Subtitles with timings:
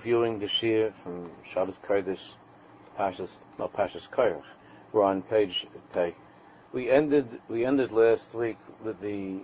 [0.00, 2.30] reviewing the shiur from Shabbos Kodesh,
[2.98, 4.42] Pashas, no, Pashas Koyach.
[4.92, 6.14] We're on page Pei.
[6.72, 9.40] We ended, we ended last week with the,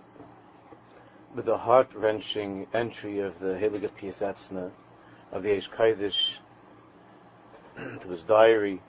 [1.35, 4.71] with the heart-wrenching entry of the Heilige Piasetzna
[5.31, 6.39] of the Eish Kodesh
[8.01, 8.81] to his diary.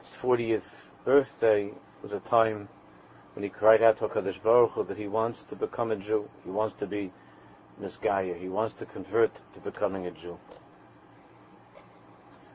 [0.00, 0.68] His 40th
[1.06, 1.70] birthday
[2.02, 2.68] was a time
[3.32, 6.28] when he cried out to HaKadosh Baruch Hu that he wants to become a Jew.
[6.44, 7.10] He wants to be
[7.80, 8.38] Misgaya.
[8.38, 10.38] He wants to convert to becoming a Jew.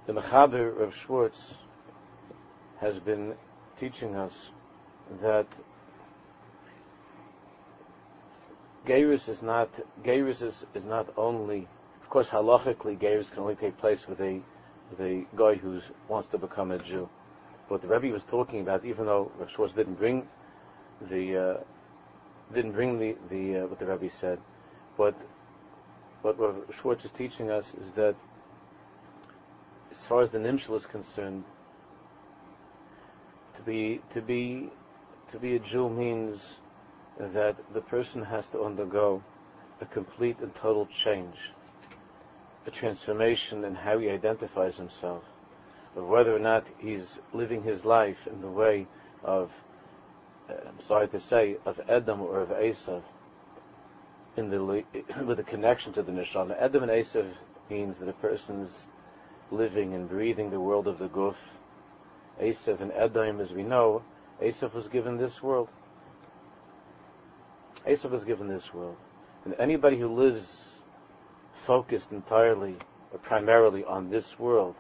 [0.09, 1.55] The Mechaber of Schwartz
[2.79, 3.35] has been
[3.75, 4.49] teaching us
[5.21, 5.45] that
[8.87, 9.69] Geirus is not
[10.03, 11.67] Geirus is, is not only
[12.01, 14.41] of course halachically Geirus can only take place with a
[14.89, 17.07] with a guy who wants to become a Jew.
[17.67, 20.27] What the Rebbe was talking about, even though Rav Schwartz didn't bring
[21.01, 21.57] the uh,
[22.51, 24.39] didn't bring the the uh, what the Rebbe said,
[24.97, 25.13] but
[26.23, 28.15] what Rav Schwartz is teaching us is that
[29.91, 31.43] as far as the nimshal is concerned,
[33.55, 34.69] to be to be
[35.31, 36.59] to be a Jew means
[37.19, 39.23] that the person has to undergo
[39.81, 41.51] a complete and total change,
[42.65, 45.23] a transformation in how he identifies himself,
[45.95, 48.87] of whether or not he's living his life in the way
[49.23, 49.51] of,
[50.49, 53.01] uh, I'm sorry to say, of Edom or of Esav,
[54.37, 54.83] in the
[55.25, 56.55] with a connection to the neshama.
[56.59, 57.25] Edom and Esav
[57.69, 58.87] means that a person's
[59.51, 61.35] living and breathing the world of the Guf.
[62.41, 64.01] Esav and Edom, as we know,
[64.41, 65.67] Esav was given this world.
[67.85, 68.97] Esav was given this world.
[69.45, 70.73] And anybody who lives
[71.53, 72.75] focused entirely
[73.11, 74.75] or primarily on this world,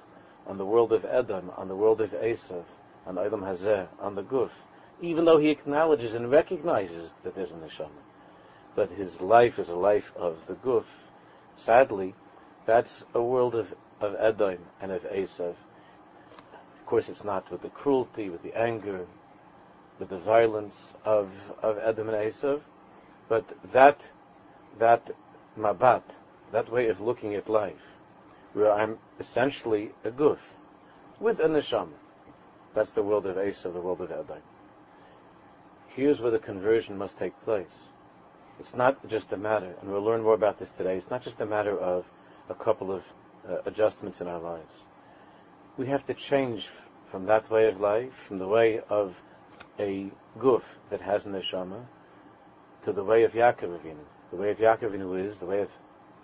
[0.47, 2.63] on the world of Edom, on the world of Esav,
[3.05, 4.51] on Edom Hazeh, on the Guf,
[5.01, 7.89] even though he acknowledges and recognizes that there's a neshama,
[8.75, 10.85] but his life is a life of the Guf,
[11.55, 12.13] sadly,
[12.65, 15.55] that's a world of, of Edom and of Esav.
[16.79, 19.05] Of course, it's not with the cruelty, with the anger,
[19.99, 22.61] with the violence of, of Edom and Esav,
[23.27, 24.09] but that,
[24.79, 25.11] that
[25.57, 26.03] mabat,
[26.51, 27.97] that way of looking at life,
[28.53, 30.39] where I'm essentially a guf,
[31.19, 31.89] with a neshama,
[32.73, 34.41] that's the world of Esav, the world of Edom.
[35.87, 37.89] Here's where the conversion must take place.
[38.59, 41.41] It's not just a matter, and we'll learn more about this today, it's not just
[41.41, 42.09] a matter of
[42.49, 43.03] a couple of
[43.49, 44.83] Uh, adjustments in our lives.
[45.75, 46.69] We have to change
[47.09, 49.19] from that way of life, from the way of
[49.79, 50.61] a guf
[50.91, 51.85] that has neshama,
[52.83, 54.05] to the way of Yaakov Avinu.
[54.29, 55.71] The way of Yaakov Avinu is the way of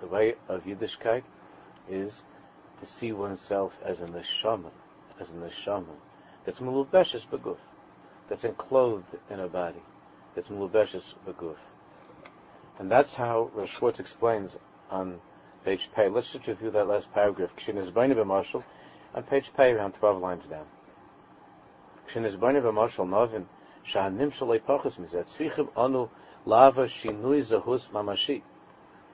[0.02, 1.24] the way of Yiddishkeit
[1.90, 2.24] is
[2.80, 4.70] to see oneself as a neshama,
[5.20, 5.96] as a neshama
[6.46, 7.58] that's mulubeshes beguf,
[8.30, 9.82] that's enclosed in a body,
[10.36, 11.58] that's mulubeshes beguf,
[12.78, 14.60] and that's how Rav Schwartz explains
[14.92, 15.20] on
[15.66, 16.08] page Pei.
[16.08, 17.56] Let's just review that last paragraph.
[17.56, 18.64] Kshin is b'marshal
[19.16, 20.66] on page Pei, around twelve lines down.
[22.08, 23.48] Kshin is b'marshal novin
[23.86, 26.08] shahanim shalei pachas mizet tzvichim anu
[26.46, 28.44] lava shinui zahus mamashi.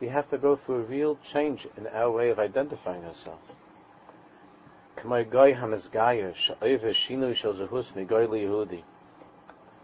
[0.02, 3.50] We have to go through a real change in our way of identifying ourselves.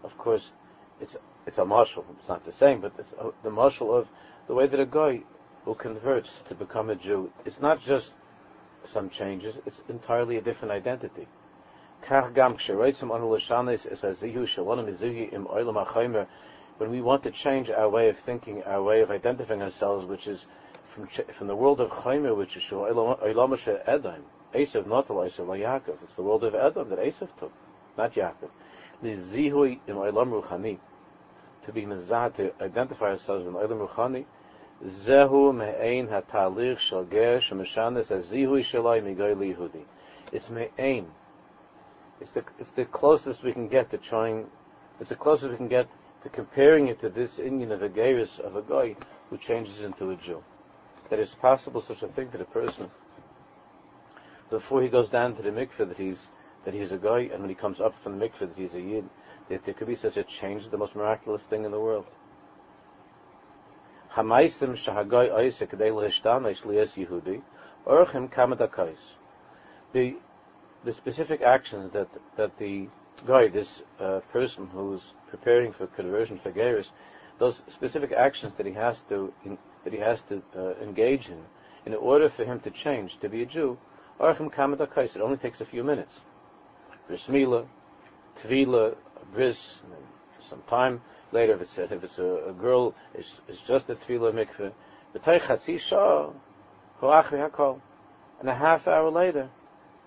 [0.04, 0.52] Of course,
[1.00, 2.04] it's it's a marshal.
[2.18, 4.08] It's not the same, but it's a, the marshal of
[4.46, 5.22] the way that a guy
[5.68, 7.30] who converts to become a Jew.
[7.44, 8.14] It's not just
[8.84, 11.28] some changes; it's entirely a different identity
[16.78, 20.28] when we want to change our way of thinking, our way of identifying ourselves, which
[20.28, 20.46] is
[20.84, 24.24] from from the world of Chaimer, which is Eilamashe Edom,
[24.54, 25.96] Esav not Esav Yaakov.
[26.04, 27.52] It's the world of Edom that Esav took,
[27.98, 28.48] not Yaakov.
[31.62, 34.24] To be mizah, to identify ourselves in Eilam Ruchani,
[34.84, 39.84] Zehu me'ein ha'talich shel ger migoy liyehudi.
[40.32, 41.06] It's me'ein.
[42.20, 44.46] It's the, it's the closest we can get to trying,
[45.00, 45.88] it's the closest we can get
[46.22, 48.96] to comparing it to this inyan of a Geirus of a guy
[49.30, 50.42] who changes into a Jew.
[51.10, 52.90] That it's possible such a thing that a person,
[54.50, 56.30] before he goes down to the mikveh, that he's
[56.64, 58.80] that he's a guy, and when he comes up from the mikveh, that he's a
[58.80, 59.08] yid.
[59.48, 62.04] That there could be such a change, the most miraculous thing in the world.
[66.96, 67.42] Yehudi,
[67.86, 69.14] kamadakais.
[69.92, 70.16] The
[70.84, 72.88] the specific actions that that the
[73.26, 76.90] guy, this uh, person who's preparing for conversion for Geirus,
[77.38, 81.42] those specific actions that he has to in, that he has to uh, engage in,
[81.86, 83.78] in order for him to change to be a Jew,
[84.20, 86.20] Kamadakais, it only takes a few minutes.
[87.08, 88.94] Tvila,
[89.32, 89.82] Bris,
[90.38, 91.00] some time
[91.32, 94.72] later, if it's a, if it's a, a girl, it's, it's just a Tvila mikveh.
[95.14, 96.30] B'tay chatzi shah,
[97.00, 97.80] hakol.
[98.40, 99.48] and a half hour later,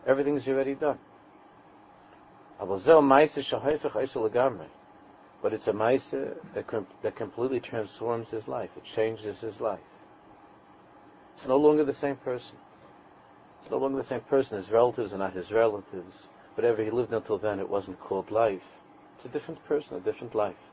[0.05, 0.97] everything's already done.
[2.59, 2.73] But
[5.53, 8.69] it's a maisa that, that completely transforms his life.
[8.77, 9.79] It changes his life.
[11.35, 12.57] It's no longer the same person.
[13.61, 14.57] It's no longer the same person.
[14.57, 16.27] His relatives are not his relatives.
[16.55, 18.75] Whatever he lived until then, it wasn't called life.
[19.15, 20.70] It's a different person, a different life.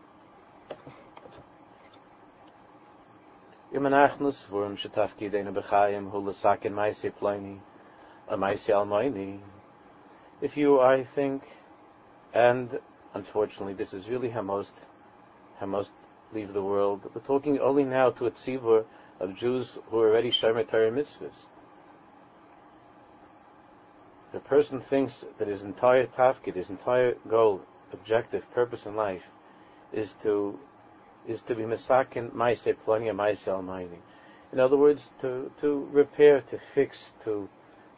[10.40, 11.42] If you, I think,
[12.32, 12.80] and
[13.12, 14.74] unfortunately, this is really how most,
[15.58, 15.92] how most
[16.32, 17.10] leave the world.
[17.14, 18.84] We're talking only now to a tzibur
[19.20, 21.46] of Jews who are already Shomer Torah mitzvahs.
[24.32, 27.62] A person thinks that his entire tafkid, his entire goal,
[27.92, 29.30] objective, purpose in life
[29.92, 30.58] is to
[31.26, 33.98] is to be misakin maise plania maise almighty.
[34.52, 37.48] In other words, to, to repair, to fix, to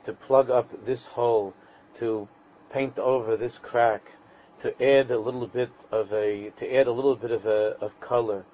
[0.04, 1.54] to plug up this hole,
[1.98, 2.28] to
[2.70, 4.12] paint over this crack,
[4.60, 7.98] to add a little bit of a to add a little bit of a of
[8.00, 8.44] color,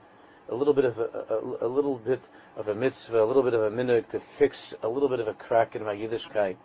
[0.48, 2.20] a little bit of a, a, a little bit
[2.56, 5.28] of a mitzvah, a little bit of a minhag to fix a little bit of
[5.28, 6.56] a crack in my Yiddishkeit,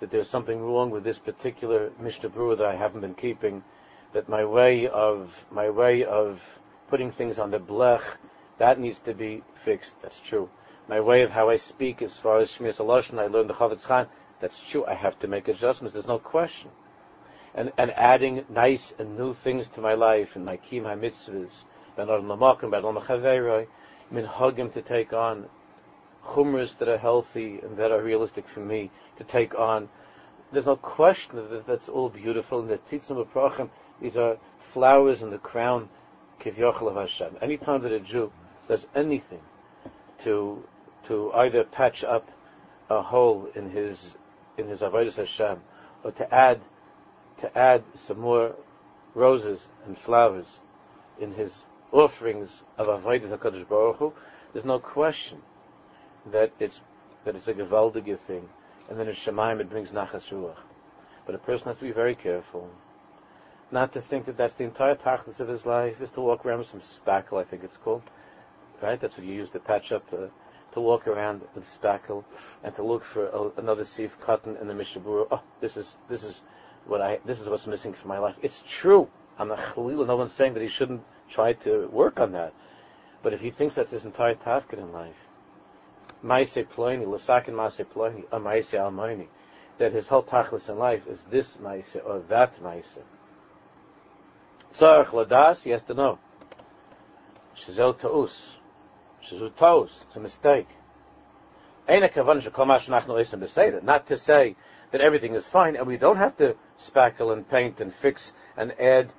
[0.00, 3.62] that there's something wrong with this particular Mishnah Berurah that I haven't been keeping,
[4.14, 6.42] that my way of my way of
[6.88, 8.02] putting things on the blech,
[8.56, 10.00] that needs to be fixed.
[10.00, 10.48] That's true.
[10.88, 13.84] My way of how I speak, as far as Shmiras Halashon, I learned the Chofetz
[13.84, 14.06] Chaim.
[14.40, 14.86] That's true.
[14.86, 15.92] I have to make adjustments.
[15.92, 16.70] There's no question
[17.54, 21.64] and, and adding nice and new things to my life and my kim mitzvahs,
[21.96, 23.66] ben olam lamakim, ben olam chaveroi,
[24.12, 25.46] minhagim to take on,
[26.24, 29.88] chumras that are healthy and that are realistic for me to take on.
[30.52, 33.70] There's no question that that's all beautiful and the tzitzim aprachim,
[34.00, 35.88] these are flowers in the crown,
[36.40, 37.36] kivyochel of Hashem.
[37.40, 38.32] Anytime that a Jew
[38.68, 39.40] does anything
[40.20, 40.62] to
[41.04, 42.30] to either patch up
[42.88, 44.14] a hole in his
[44.56, 45.60] in his avodas Hashem
[46.02, 46.60] or to add
[47.38, 48.54] to add some more
[49.14, 50.60] roses and flowers
[51.18, 54.12] in his offerings of Avodah HaKadosh Baruch Hu,
[54.52, 55.40] there's no question
[56.26, 56.80] that it's
[57.24, 58.48] that it's a gewaldige thing,
[58.88, 60.56] and then in Shemaim it brings nachas ruach.
[61.24, 62.68] But a person has to be very careful,
[63.74, 66.58] not to think that that's the entire tachlis of his life is to walk around
[66.58, 68.02] with some spackle, I think it's called,
[68.80, 68.98] right?
[68.98, 70.28] That's what you use to patch up, uh,
[70.72, 72.22] to walk around with spackle,
[72.62, 75.26] and to look for a, another sieve cotton in the mishabura.
[75.30, 76.42] Oh, this is this is
[76.86, 78.36] what I this is what's missing from my life.
[78.42, 79.08] It's true.
[79.38, 80.06] I'm a chalila.
[80.06, 82.54] No one's saying that he shouldn't try to work on that.
[83.24, 85.16] But if he thinks that's his entire tafkid in life,
[86.22, 89.26] Maise Ploini, Lasakin Maise Ploini, a Maise Almoini,
[89.78, 92.98] that his whole tachlis in life is this Maise or that Maise.
[94.74, 96.18] Tzarech Ladas, he has to know.
[97.56, 98.56] Shizel Ta'us.
[99.24, 100.04] Shizel Ta'us.
[100.06, 100.68] It's a mistake.
[101.88, 102.12] Not
[104.06, 104.56] to say
[104.90, 108.72] that everything is fine and we don't have to spackle and paint and fix and
[108.80, 109.12] add.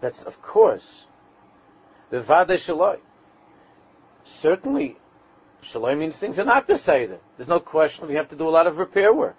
[0.00, 1.06] That's, of course,
[2.10, 2.98] the Vade Shaloi.
[4.24, 4.96] Certainly,
[5.62, 7.18] Shaloi means things are not Beseder.
[7.36, 9.36] There's no question we have to do a lot of repair work.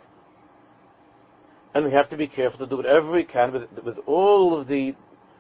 [1.73, 4.67] And we have to be careful to do whatever we can with, with all of
[4.67, 4.95] the,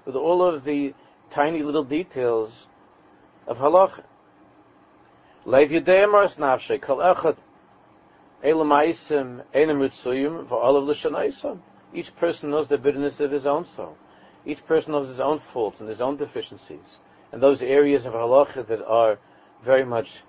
[0.09, 0.91] with all of the
[1.29, 2.65] tiny little details
[3.45, 4.01] of halacha.
[5.45, 7.37] Lev Yudei Mars Nafshe, Kol Echad
[11.93, 13.97] each person knows the bitterness of his own soul.
[14.45, 16.97] Each person knows his own faults and his own deficiencies,
[17.31, 19.19] and those areas of halacha that are
[19.61, 20.23] very much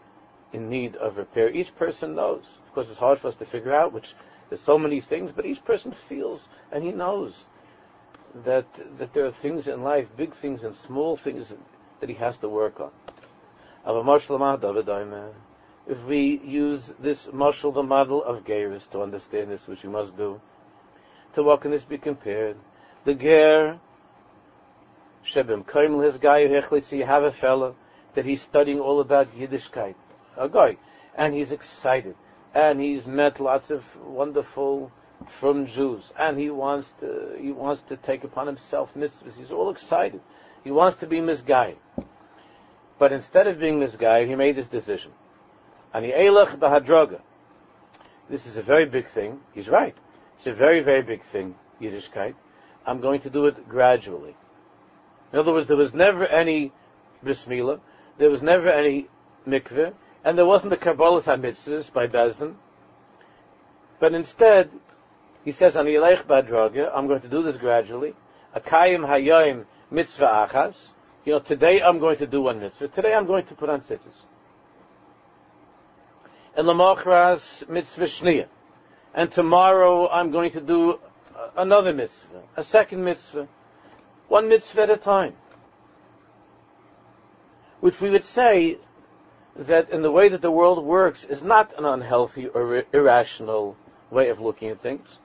[0.52, 1.48] in need of repair.
[1.48, 2.58] Each person knows.
[2.66, 4.14] Of course, it's hard for us to figure out, which
[4.50, 7.46] there's so many things, but each person feels and he knows
[8.34, 8.66] that
[8.98, 11.54] that there are things in life, big things and small things
[12.00, 12.90] that he has to work on
[15.86, 20.16] if we use this marshal, the model of Geirus, to understand this, which we must
[20.16, 20.40] do.
[21.34, 22.56] To what can this be compared?
[23.04, 23.80] The Ger,
[25.24, 27.74] Shebim Kaimel, his guy, you have a fellow
[28.14, 29.94] that he's studying all about Yiddishkeit,
[30.36, 30.76] a guy,
[31.16, 32.14] and he's excited,
[32.54, 34.92] and he's met lots of wonderful
[35.28, 39.38] from Jews, and he wants to he wants to take upon himself mitzvahs.
[39.38, 40.20] He's all excited.
[40.64, 41.78] He wants to be misguided.
[42.98, 45.12] But instead of being misguided, he made this decision.
[45.92, 47.20] And the Eilach Bahadroga.
[48.28, 49.40] This is a very big thing.
[49.54, 49.96] He's right.
[50.36, 52.34] It's a very, very big thing, Yiddishkeit.
[52.86, 54.36] I'm going to do it gradually.
[55.32, 56.72] In other words, there was never any
[57.22, 57.80] bris milah,
[58.18, 59.08] there was never any
[59.46, 59.92] mikveh,
[60.24, 62.54] and there wasn't the Kabbalah HaMitzvahs by Bezdin.
[63.98, 64.70] But instead,
[65.44, 68.14] he says, I'm going to do this gradually.
[68.54, 70.88] Akayim Mitzvah Achas.
[71.24, 72.88] You know, today I'm going to do one mitzvah.
[72.88, 74.16] Today I'm going to put on tzitzis.
[76.56, 78.46] and lamachras mitzvah shniya.
[79.14, 80.98] And tomorrow I'm going to do
[81.56, 83.48] another mitzvah, a second mitzvah,
[84.28, 85.34] one mitzvah at a time.
[87.80, 88.78] Which we would say
[89.56, 93.76] that in the way that the world works is not an unhealthy or irrational
[94.10, 95.18] way of looking at things.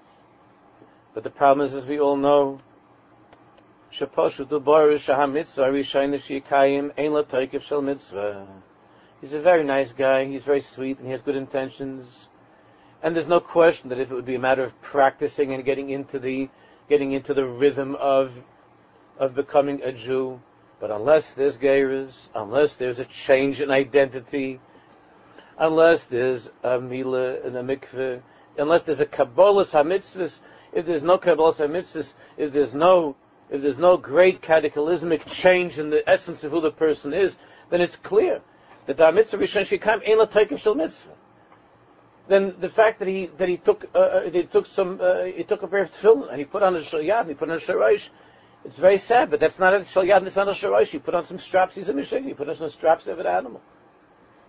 [1.16, 2.60] But the problem is, as we all know,
[3.90, 4.06] He's a
[9.40, 12.28] very nice guy, he's very sweet, and he has good intentions.
[13.02, 15.90] And there's no question that if it would be a matter of practicing and getting
[15.90, 16.50] into the
[16.90, 18.34] getting into the rhythm of
[19.18, 20.42] of becoming a Jew,
[20.82, 24.60] but unless there's geirus, unless there's a change in identity,
[25.58, 28.22] unless there's a mila and a mikveh,
[28.58, 30.42] unless there's a kabbalah hamitzvahs,
[30.74, 33.16] if there's no kabbalah hamitzvahs, if there's no
[33.50, 37.38] if there's no great cataclysmic change in the essence of who the person is,
[37.70, 38.42] then it's clear
[38.88, 41.12] that the mitzvah rishon shikam ein la shel mitzvah.
[42.28, 45.44] Then the fact that he that he took uh, uh he took some uh, he
[45.44, 47.58] took a pair of tefillin and he put on a shalyad and he put on
[47.58, 48.10] a sharash,
[48.64, 50.90] it's very sad, but that's not a shalyad and it's not a sharash.
[50.90, 51.76] He put on some straps.
[51.76, 52.26] He's a mishig.
[52.26, 53.62] He put on some straps of an animal.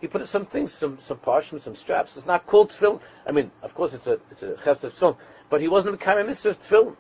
[0.01, 2.17] He put some things, some some parchment, some straps.
[2.17, 3.01] It's not called tefillin.
[3.27, 5.17] I mean, of course, it's a it's a chefs tefillin,
[5.49, 6.97] but he wasn't a mitzvah tefillin.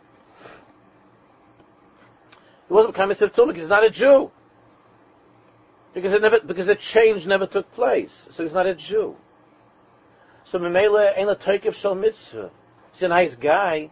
[2.68, 4.30] He wasn't becoming Mitzvah Tumah because he's not a Jew.
[5.94, 8.26] Because it never, because the change never took place.
[8.30, 9.16] So he's not a Jew.
[10.44, 12.50] So Memela ain't a Turkish Shal Mitzvah.
[12.92, 13.90] He's a nice guy,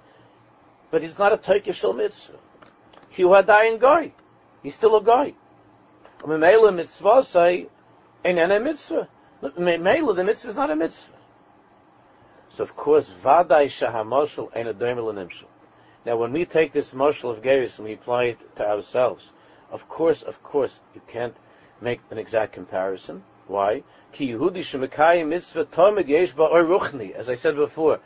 [0.91, 2.39] but he's not a Turkish Shal Mitzvah.
[3.09, 4.13] He had dying guy.
[4.63, 5.35] He's still a guy.
[6.21, 7.69] Memela Mitzvah say,
[8.25, 9.09] ain't a Mitzvah.
[9.43, 11.13] Memela, the Mitzvah is not a Mitzvah.
[12.49, 15.45] So of course, Vadai Shahamoshel ain't a Doimel.
[16.07, 19.33] Now, when we take this marshal of Geirus and we apply it to ourselves,
[19.71, 21.35] of course, of course, you can't
[21.81, 23.23] make an exact comparison.
[23.47, 23.83] Why?
[24.13, 27.13] Ki Yehudi mitzvah tomid yesh ruchni.
[27.13, 28.01] As I said before,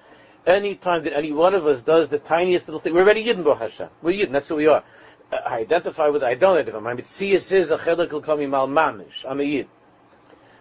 [0.46, 3.44] any time that any one of us does the tiniest little thing, we're already Yidden
[3.44, 3.88] Baruch Hashem.
[4.02, 4.82] We're Yidden, that's who we are.
[5.30, 6.80] I identify with, I don't identify.
[6.80, 9.24] My mitzias is a chelik kami mal mamish.
[9.28, 9.68] I'm a Yid.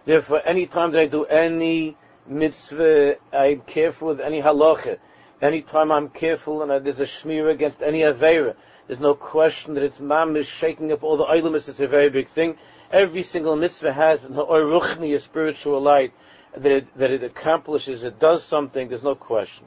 [0.08, 1.94] Therefore, any time that I do any
[2.26, 4.96] mitzvah, I'm careful with any halacha.
[5.42, 8.54] Anytime I'm careful and there's a shmir against any avera,
[8.86, 11.68] there's no question that it's mamish shaking up all the elements.
[11.68, 12.56] It's a very big thing.
[12.90, 16.14] Every single mitzvah has an oruchni, a spiritual light
[16.56, 18.02] that it, that it accomplishes.
[18.02, 18.88] It does something.
[18.88, 19.66] There's no question.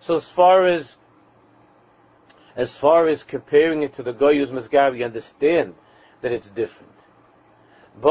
[0.00, 0.96] So as far as
[2.56, 5.74] as far as comparing it to the goyus masgar, we understand
[6.22, 6.91] that it's different.
[8.00, 8.08] The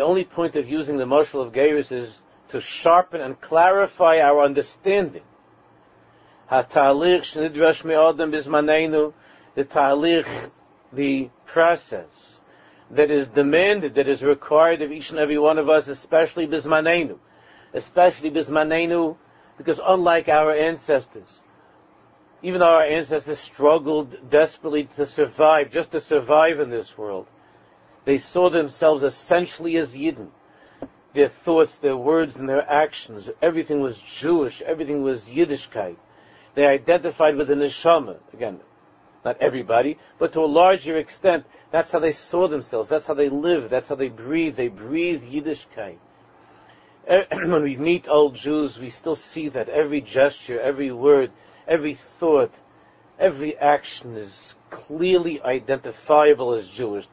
[0.00, 5.22] only point of using the marshal of Geirus is to sharpen and clarify our understanding.
[6.50, 6.64] The
[9.64, 10.50] talich,
[10.92, 12.40] the process
[12.90, 17.18] that is demanded, that is required of each and every one of us, especially bismanenu,
[17.72, 19.16] especially bismanenu,
[19.56, 21.40] because unlike our ancestors,
[22.42, 27.26] even though our ancestors struggled desperately to survive, just to survive in this world,
[28.04, 30.28] they saw themselves essentially as Yidden
[31.12, 33.28] their thoughts, their words, and their actions.
[33.40, 34.62] Everything was Jewish.
[34.62, 35.96] Everything was Yiddishkeit.
[36.54, 38.16] They identified with the neshama.
[38.32, 38.60] Again,
[39.24, 42.88] not everybody, but to a larger extent, that's how they saw themselves.
[42.88, 43.70] That's how they live.
[43.70, 44.56] That's how they breathe.
[44.56, 45.98] They breathe Yiddishkeit.
[47.30, 51.30] when we meet old Jews, we still see that every gesture, every word,
[51.66, 52.54] every thought,
[53.18, 57.06] every action is clearly identifiable as Jewish.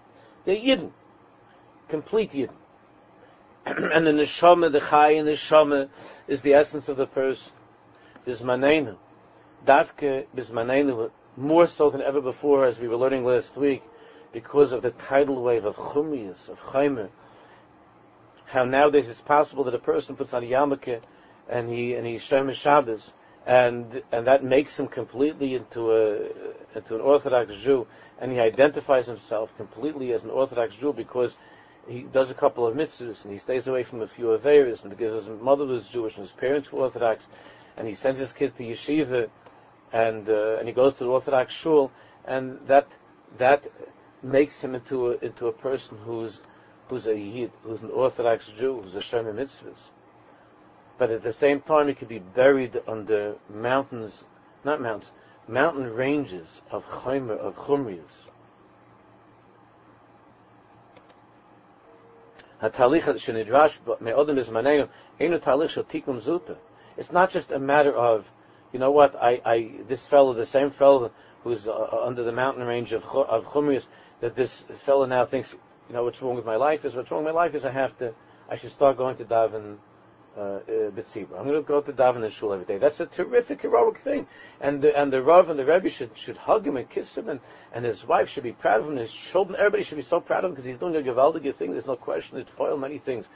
[0.45, 0.91] They're Yidden.
[1.89, 2.55] Complete Yidden.
[3.65, 5.89] and the neshama, the chai the neshama
[6.27, 7.53] is the essence of the person.
[8.25, 8.97] Bismanenu.
[9.65, 13.83] Davke bismanenu, more so than ever before, as we were learning last week,
[14.31, 17.09] because of the tidal wave of chumius, of chaimer.
[18.45, 21.01] How nowadays it's possible that a person puts on a yarmulke
[21.47, 23.13] and he and he shemesh Shabbos,
[23.49, 27.87] and and that makes him completely into a into an Orthodox Jew,
[28.19, 31.35] and he identifies himself completely as an Orthodox Jew because
[31.87, 34.91] he does a couple of mitzvahs and he stays away from a few averis and
[34.95, 37.27] because his mother was Jewish and his parents were Orthodox.
[37.75, 39.29] And he sends his kid to yeshiva
[39.91, 41.91] and uh, and he goes to the Orthodox shul.
[42.25, 42.87] And that
[43.39, 43.63] that
[44.21, 46.41] makes him into a, into a person who's
[46.87, 49.89] who's a yid, who's an Orthodox Jew, who's a shomer mitzvahs.
[50.99, 54.25] But at the same time, it could be buried under mountains,
[54.65, 55.13] not mountains,
[55.47, 58.25] mountain ranges of chaymer, of chumrius.
[66.97, 68.29] It's not just a matter of,
[68.73, 71.11] you know what, I, I this fellow, the same fellow
[71.45, 73.87] who's uh, uh under the mountain range of, of Chumrius,
[74.19, 75.55] that this fellow now thinks
[75.87, 77.71] you know, what's wrong with my life is, what's wrong with my life is I
[77.71, 78.13] have to,
[78.49, 79.77] I should start going to daven
[80.39, 82.77] uh, uh, I'm going to go to daven in shul every day.
[82.77, 84.25] That's a terrific, heroic thing.
[84.61, 87.27] And the, and the Rav and the Rebbe should, should hug him and kiss him,
[87.27, 87.41] and,
[87.73, 90.21] and his wife should be proud of him, and his children, everybody should be so
[90.21, 91.71] proud of him because he's doing a gewaldige thing.
[91.71, 92.37] There's no question.
[92.37, 93.27] It's spoil many things.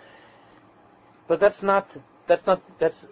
[1.27, 1.89] But that's not,
[2.25, 3.05] that's not, that's,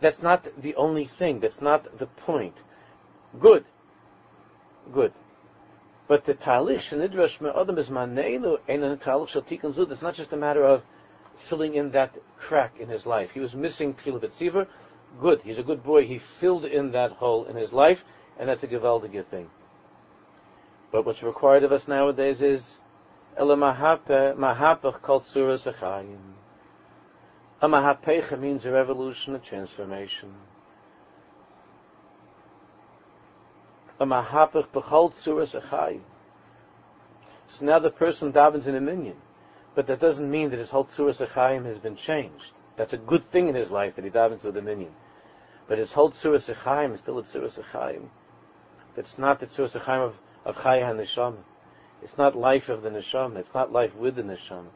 [0.00, 1.40] that's not the only thing.
[1.40, 2.56] That's not the point.
[3.40, 3.64] Good.
[4.92, 5.14] Good.
[6.06, 9.90] But the talish and shenidrash me'adam is maneinu ein an talich shel zud.
[9.90, 10.82] It's not just a matter of
[11.36, 13.30] filling in that crack in his life.
[13.32, 14.66] He was missing tefillah b'tziva.
[15.20, 15.42] Good.
[15.42, 16.06] He's a good boy.
[16.06, 18.04] He filled in that hole in his life,
[18.38, 19.50] and that's a gewaldige thing.
[20.90, 22.78] But what's required of us nowadays is
[23.36, 26.34] ela mahapach kol tzuras achayim.
[27.60, 30.34] A mahapecha means a revolution, a transformation.
[34.00, 36.02] A mahapach b'chol tzuras achayim.
[37.46, 39.16] So now the person davens in a minyan.
[39.74, 42.52] But that doesn't mean that his whole Tzuras Echaim has been changed.
[42.76, 44.94] That's a good thing in his life that he davens with a minyan.
[45.66, 48.08] But his whole Tzuras Echaim is still a Tzuras Echaim.
[48.94, 51.42] That's not the Tzuras Echaim of, of Chaya HaNeshama.
[52.04, 53.36] It's not life of the Neshama.
[53.38, 54.68] It's not life with the Neshama.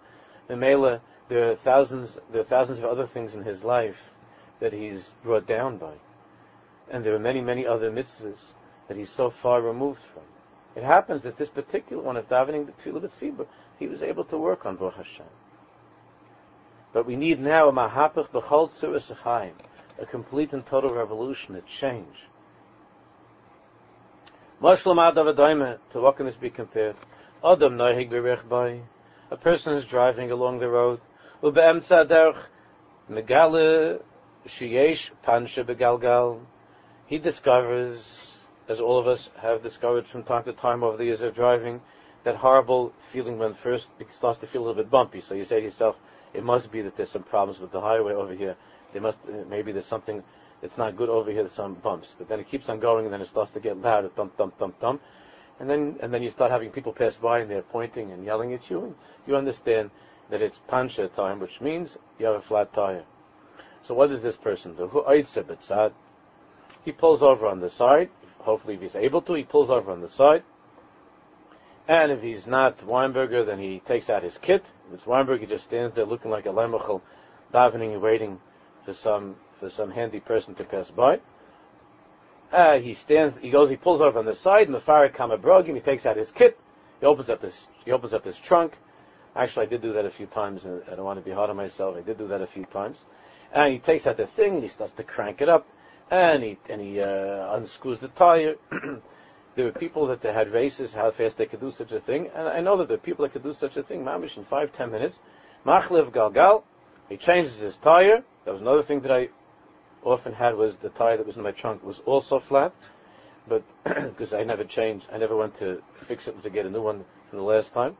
[0.49, 4.15] Memela, there are thousands, there are thousands of other things in his life
[4.61, 5.93] that he's brought down by.
[6.91, 8.55] And there are many, many other mitzvahs
[8.89, 10.23] that he's so far removed from.
[10.75, 13.47] It happens that this particular one of davening the Tefillah B'tzibur
[13.79, 15.27] he was able to work on Baruch Hashem.
[16.93, 19.53] But we need now a mahapach b'chol tzuras
[19.99, 22.27] a complete and total revolution, a change.
[24.61, 26.97] To what can this be compared?
[27.45, 28.83] Adam noihig b'rechbai.
[29.31, 31.01] A person is driving along the road.
[31.43, 32.39] Ube'emtza derch
[33.11, 34.01] megale
[34.47, 36.41] sheyesh pansha begalgal.
[37.07, 41.21] He discovers, as all of us have discovered from time to time over the years
[41.21, 41.81] of driving,
[42.29, 45.19] that horrible feeling when first it starts to feel a little bit bumpy.
[45.19, 45.97] So you say to yourself,
[46.35, 48.55] it must be that there's some problems with the highway over here.
[48.93, 50.23] There must uh, maybe there's something
[50.61, 51.43] that's not good over here.
[51.43, 53.81] There's some bumps, but then it keeps on going, and then it starts to get
[53.81, 55.01] louder, thump, thump, thump, thump,
[55.59, 58.53] and then and then you start having people pass by and they're pointing and yelling
[58.53, 58.95] at you, and
[59.27, 59.91] you understand
[60.29, 63.05] that it's pancha time, which means you have a flat tire.
[63.81, 64.85] So what does this person do?
[66.85, 68.11] He pulls over on the side.
[68.41, 70.43] Hopefully, if he's able to, he pulls over on the side
[71.89, 74.65] and if he's not Weinberger, then he takes out his kit.
[74.89, 77.01] If it's Weinberger, he just stands there looking like a lemachel,
[77.53, 78.39] davening and waiting
[78.85, 81.21] for some for some handy person to pass by.
[82.53, 85.75] Uh, he stands, he goes, he pulls over on the side, and the fire kamabrogim,
[85.75, 86.59] he takes out his kit,
[87.01, 88.79] he opens up his, he opens up his trunk.
[89.37, 91.51] Actually, I did do that a few times, and I don't want to be hard
[91.51, 91.97] on myself.
[91.97, 93.05] I did do that a few times.
[93.53, 95.67] And he takes out the thing, and he starts to crank it up,
[96.11, 98.57] and he, and he, uh, unscrews the tire,
[99.59, 102.31] there were people that they had races how fast they could do such a thing,
[102.33, 104.45] and I know that there are people that could do such a thing, mamish, in
[104.45, 105.19] five, ten minutes.
[105.67, 106.63] Machlev Galgal,
[107.09, 108.23] he changes his tire.
[108.45, 109.31] That was another thing that I
[110.05, 112.73] often had was the tire that was in my trunk was also flat,
[113.49, 116.83] but because I never changed, I never went to fix it to get a new
[116.83, 117.97] one from the last time.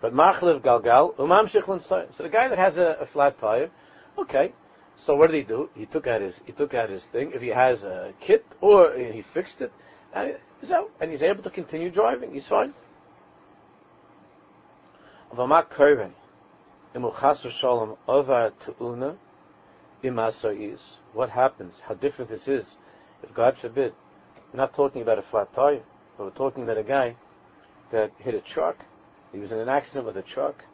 [0.00, 1.48] But Machlev Galgal, Umam
[2.12, 3.70] So the guy that has a, a flat tire,
[4.18, 4.54] okay,
[4.96, 5.70] so what did he do?
[5.76, 7.30] He took out his he took out his thing.
[7.32, 9.72] If he has a kit or he fixed it,
[10.70, 12.32] out, and he's able to continue driving.
[12.32, 12.74] He's fine.
[21.12, 21.80] What happens?
[21.80, 22.76] How different this is.
[23.22, 23.94] If God forbid,
[24.52, 25.82] we're not talking about a flat tire,
[26.16, 27.16] but we're talking about a guy
[27.90, 28.76] that hit a truck.
[29.32, 30.64] He was in an accident with a truck.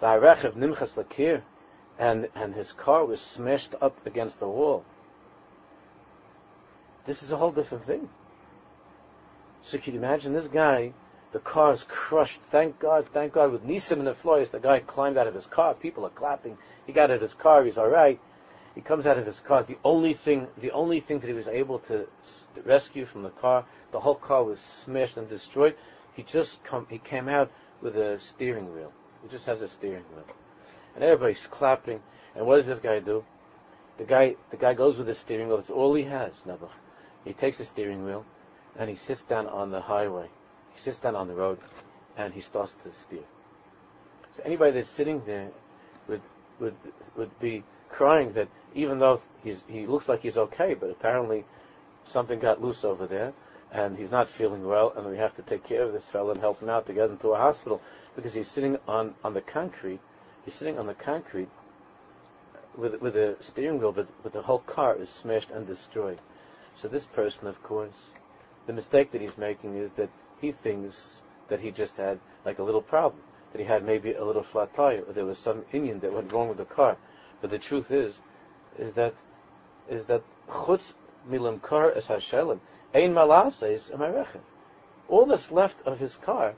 [0.00, 1.42] The of nimchas lakir,
[1.98, 4.84] and and his car was smashed up against the wall.
[7.04, 8.08] This is a whole different thing.
[9.64, 10.92] So can you imagine this guy?
[11.32, 12.42] The car is crushed.
[12.42, 13.50] Thank God, thank God.
[13.50, 15.72] With Nisim and the Floyd, the guy climbed out of his car.
[15.72, 16.58] People are clapping.
[16.86, 17.64] He got out of his car.
[17.64, 18.20] He's all right.
[18.74, 19.62] He comes out of his car.
[19.62, 22.06] The only thing, the only thing that he was able to
[22.62, 25.76] rescue from the car, the whole car was smashed and destroyed.
[26.12, 27.50] He just come, he came out
[27.80, 28.92] with a steering wheel.
[29.22, 30.26] He just has a steering wheel,
[30.94, 32.02] and everybody's clapping.
[32.36, 33.24] And what does this guy do?
[33.96, 35.56] The guy, the guy goes with the steering wheel.
[35.56, 36.42] That's all he has.
[36.46, 36.68] Nebuch.
[37.24, 38.26] He takes the steering wheel
[38.78, 40.28] and he sits down on the highway.
[40.74, 41.58] He sits down on the road,
[42.16, 43.24] and he starts to steer.
[44.32, 45.50] So anybody that's sitting there
[46.08, 46.22] would
[46.58, 46.74] would
[47.16, 49.20] would be crying that even though
[49.68, 51.44] he looks like he's okay, but apparently
[52.02, 53.32] something got loose over there,
[53.70, 56.40] and he's not feeling well, and we have to take care of this fellow and
[56.40, 57.80] help him out to get him to a hospital
[58.16, 60.00] because he's sitting on, on the concrete.
[60.44, 61.48] He's sitting on the concrete
[62.76, 66.18] with with a steering wheel, but, but the whole car is smashed and destroyed.
[66.74, 68.10] So this person, of course,
[68.66, 72.62] the mistake that he's making is that he thinks that he just had like a
[72.62, 73.22] little problem.
[73.54, 76.32] that he had maybe a little flat tire, or there was some inyan that went
[76.32, 76.96] wrong with the car.
[77.40, 78.20] But the truth is,
[78.78, 79.14] is that,
[79.88, 80.92] is that chutz
[81.30, 82.58] milim kar es hashelim,
[82.92, 84.40] ein malases amarechem.
[85.08, 86.54] All that's left of his car,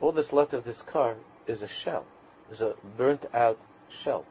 [0.00, 1.14] all that's left of this car
[1.46, 2.04] is a shell,
[2.50, 4.24] is a burnt out shell.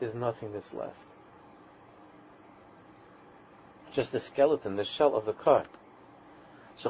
[0.00, 1.06] There's nothing that's left.
[3.92, 5.64] Just the skeleton, the shell of the car.
[6.76, 6.88] So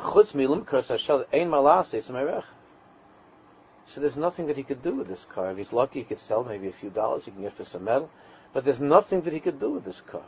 [3.96, 5.50] there's nothing that he could do with this car.
[5.50, 7.26] If he's lucky, he could sell maybe a few dollars.
[7.26, 8.10] He can get for some metal.
[8.52, 10.24] But there's nothing that he could do with this car.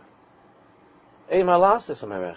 [1.31, 2.37] Ein malas is my rech.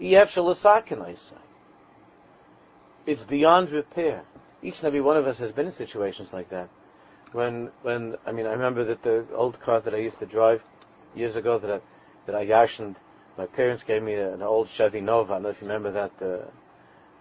[0.00, 1.38] Iev shalosakin isai.
[3.06, 4.22] It's beyond repair.
[4.62, 6.68] Each and every one of us has been in situations like that.
[7.32, 10.64] When, when I mean, I remember that the old car that I used to drive
[11.14, 11.80] years ago that I,
[12.26, 12.96] that I yashned,
[13.36, 15.32] my parents gave me an old Chevy Nova.
[15.32, 16.22] I don't know if you remember that.
[16.22, 16.46] Uh,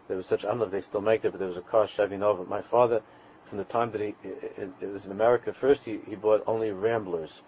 [0.07, 1.61] there was such, I don't know if they still make it, but there was a
[1.61, 2.43] car, Chevy Nova.
[2.43, 3.01] My father,
[3.45, 6.71] from the time that he, it, it was in America, first he, he bought only
[6.71, 7.41] Ramblers.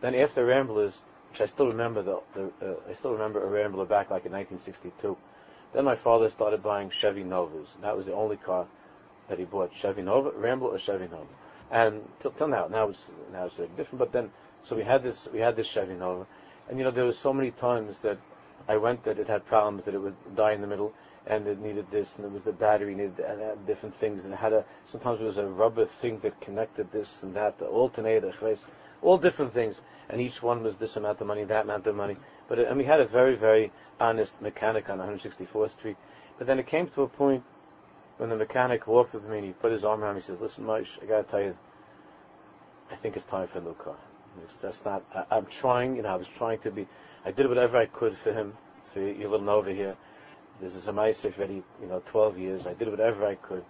[0.00, 3.84] Then after Ramblers, which I still remember, the, the uh, I still remember a Rambler
[3.84, 5.16] back like in 1962.
[5.72, 7.74] Then my father started buying Chevy Novas.
[7.74, 8.66] And that was the only car
[9.28, 11.26] that he bought, Chevy Nova, Rambler or Chevy Nova.
[11.70, 13.98] And till, till now, now it's now it's different.
[13.98, 14.30] But then,
[14.62, 16.26] so we had this we had this Chevy Nova,
[16.68, 18.18] and you know there was so many times that
[18.68, 20.94] I went that it had problems that it would die in the middle,
[21.26, 24.32] and it needed this, and it was the battery needed and had different things, and
[24.32, 27.66] it had a sometimes it was a rubber thing that connected this and that, the
[27.66, 28.32] alternator,
[29.02, 32.16] all different things, and each one was this amount of money, that amount of money.
[32.48, 35.96] But it, and we had a very very honest mechanic on 164th Street.
[36.38, 37.44] But then it came to a point
[38.16, 40.20] when the mechanic walked with me and he put his arm around me.
[40.20, 41.56] He says, "Listen, Moshe, I gotta tell you,
[42.90, 43.96] I think it's time for a new car.
[44.42, 45.04] It's, that's not.
[45.30, 45.96] I, am trying.
[45.96, 46.86] You know, I was trying to be.
[47.24, 48.54] I did whatever I could for him,
[48.92, 49.96] for your little Nova here."
[50.60, 52.66] This is a Maaseh already, you know, 12 years.
[52.66, 53.64] I did whatever I could.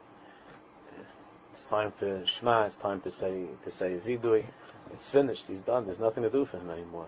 [1.53, 2.65] It's time for Shema.
[2.65, 4.45] It's time to say to say Vidui.
[4.93, 5.47] It's finished.
[5.49, 5.87] He's done.
[5.87, 7.07] There's nothing to do for him anymore.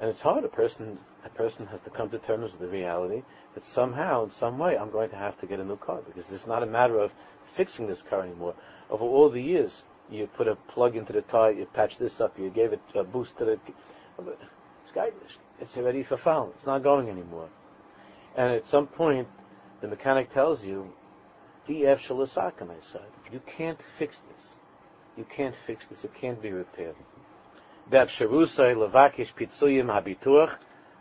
[0.00, 0.44] And it's hard.
[0.44, 3.22] A person a person has to come to terms with the reality
[3.54, 6.30] that somehow, in some way, I'm going to have to get a new car because
[6.30, 8.54] it's not a matter of fixing this car anymore.
[8.90, 12.38] Over all the years, you put a plug into the tire, you patch this up,
[12.38, 13.58] you gave it a boost to the.
[14.82, 14.92] It's
[15.60, 17.48] It's already for It's not going anymore.
[18.36, 19.28] And at some point,
[19.80, 20.92] the mechanic tells you,
[21.68, 23.02] DF shalasakan, I said.
[23.32, 24.48] You can't fix this.
[25.16, 26.04] You can't fix this.
[26.04, 26.96] It can't be repaired.
[27.88, 30.56] Bev sharusai levakish pitzuyim habituach,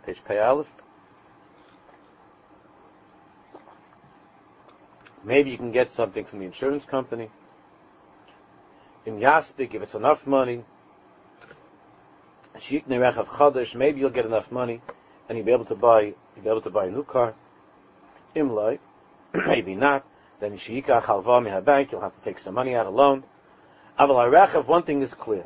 [0.05, 0.63] page pay.
[5.23, 7.29] Maybe you can get something from the insurance company.
[9.05, 10.63] In Yaspik, if it's enough money,
[13.75, 14.81] maybe you'll get enough money
[15.27, 16.01] and you'll be able to buy
[16.35, 17.33] you'll be able to buy a new car.
[18.35, 18.79] Imlai,
[19.33, 20.05] maybe not.
[20.39, 23.23] Then Shika Chalva Miha bank, you'll have to take some money out of loan.
[23.99, 25.45] Aval Harechav, one thing is clear.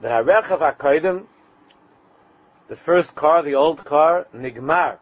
[0.00, 1.26] The Harechav HaKaidim,
[2.68, 4.98] the first car, the old car, Nigmar,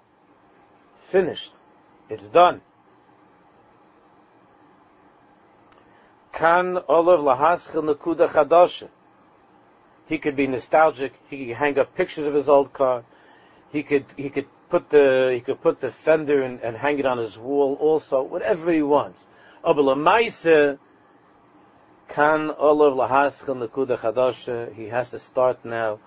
[1.09, 1.52] finished.
[2.09, 2.62] It's done.
[6.40, 8.88] Kan Olav Chadasha.
[10.07, 11.12] He could be nostalgic.
[11.29, 13.05] He could hang up pictures of his old car.
[13.70, 17.05] He could he could put the he could put the fender and, and hang it
[17.05, 19.26] on his wall also, whatever he wants.
[19.62, 19.74] Kan
[22.50, 24.74] olav lahaschel nekuda chadasha.
[24.74, 25.98] He has to start now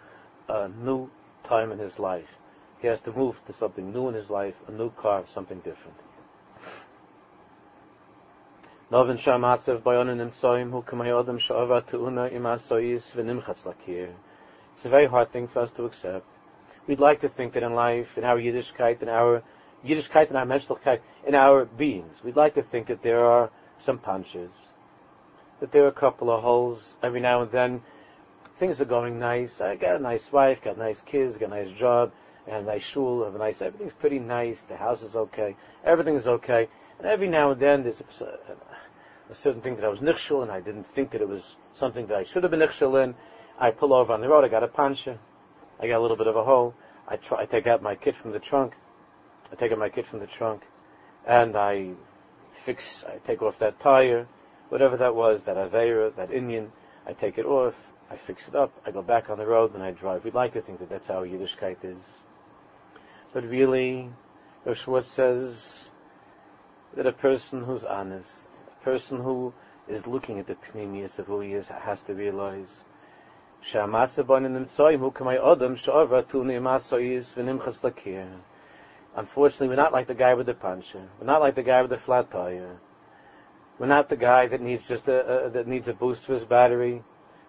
[0.49, 1.11] a new
[1.43, 2.39] time in his life.
[2.79, 5.99] He has to move to something new in his life, a new car, something different.
[10.83, 14.09] Kamayodam sha'ava v'nimchatz lakir.
[14.73, 16.27] It's a very hard thing for us to accept
[16.87, 19.43] we'd like to think that in life, in our Yiddishkeit, in our
[19.85, 23.97] Yiddishkeit, in our Menschlichkeit, in our beings, we'd like to think that there are some
[23.97, 24.51] punches,
[25.59, 27.81] that there are a couple of holes every now and then.
[28.55, 29.61] Things are going nice.
[29.61, 32.11] I got a nice wife, got nice kids, got a nice job,
[32.47, 33.61] and a nice shul, have a nice.
[33.61, 34.61] Everything's pretty nice.
[34.61, 35.55] The house is okay.
[35.83, 36.67] Everything's okay.
[36.99, 38.37] And every now and then there's a,
[39.29, 42.05] a certain thing that I was nichshul and I didn't think that it was something
[42.07, 43.15] that I should have been nichshul in.
[43.59, 44.43] I pull over on the road.
[44.43, 45.19] I got a pancha.
[45.79, 46.73] I got a little bit of a hole.
[47.07, 48.73] I try, I take out my kit from the trunk.
[49.51, 50.63] I take out my kit from the trunk,
[51.27, 51.91] and I
[52.53, 53.03] fix.
[53.03, 54.27] I take off that tire,
[54.69, 56.69] whatever that was, that Avera, that inyan.
[57.05, 57.91] I take it off.
[58.09, 58.71] I fix it up.
[58.85, 60.23] I go back on the road and I drive.
[60.23, 61.99] We'd like to think that that's how Yiddishkeit is,
[63.33, 64.09] but really,
[64.73, 65.89] Schwartz says
[66.95, 69.53] that a person who's honest, a person who
[69.87, 72.83] is looking at the penimius of who he is, has to realize
[79.15, 81.01] Unfortunately, we're not like the guy with the puncher.
[81.19, 82.77] We're not like the guy with the flat tire.
[83.79, 86.45] We're not the guy that needs just a, a that needs a boost for his
[86.45, 87.03] battery.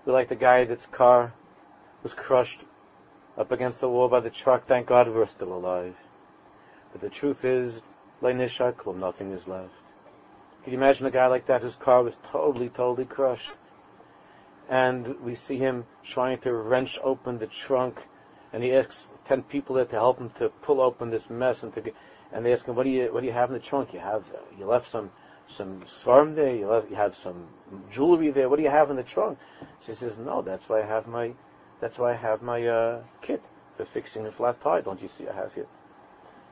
[0.05, 1.33] We're like the guy that's car
[2.03, 2.61] was crushed
[3.37, 4.67] up against the wall by the truck.
[4.67, 5.97] Thank God we're still alive.
[6.93, 7.83] But the truth is,
[8.33, 9.75] nothing is left.
[10.63, 13.53] Can you imagine a guy like that whose car was totally, totally crushed?
[14.71, 18.01] And we see him trying to wrench open the trunk,
[18.51, 21.75] and he asks ten people there to help him to pull open this mess, and
[21.75, 21.95] to get,
[22.33, 23.93] and they ask him, "What do you, what do you have in the trunk?
[23.93, 24.25] You have,
[24.59, 25.11] you left some,
[25.47, 26.55] some svarm there.
[26.57, 27.47] You, left, you have some
[27.91, 28.49] jewelry there.
[28.49, 29.39] What do you have in the trunk?"
[29.81, 31.33] She says, "No, that's why I have my,
[31.81, 33.43] that's why I have my uh, kit
[33.77, 34.81] for fixing a flat tire.
[34.81, 35.67] Don't you see I have here?"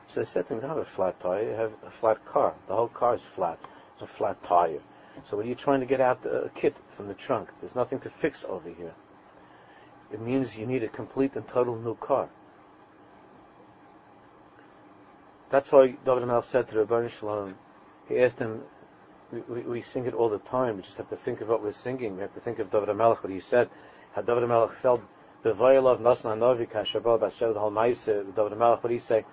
[0.07, 1.43] So they said to him, "You don't have a flat tire.
[1.43, 2.53] You have a flat car.
[2.67, 3.59] The whole car is flat."
[4.03, 4.81] a flat tire.
[5.23, 8.09] So when you're trying to get out a kit from the trunk, there's nothing to
[8.09, 8.93] fix over here.
[10.11, 12.29] It means you need a complete and total new car.
[15.49, 17.55] That's why David Melch said to Rabbi Shalom,
[18.07, 18.61] he asked him,
[19.31, 21.63] we, we, we, sing it all the time, we just have to think of what
[21.63, 22.15] we're singing.
[22.15, 23.69] We have to think of David Melch, what he said.
[24.13, 25.01] How David Melch felt,
[25.43, 29.25] Bevayalav Nasna Novi Kashabal Bashev the Halmaise, David Melch, what he say?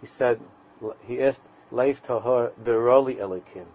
[0.00, 0.40] He said,
[1.06, 3.66] he asked, Leif tahor beroli elikim.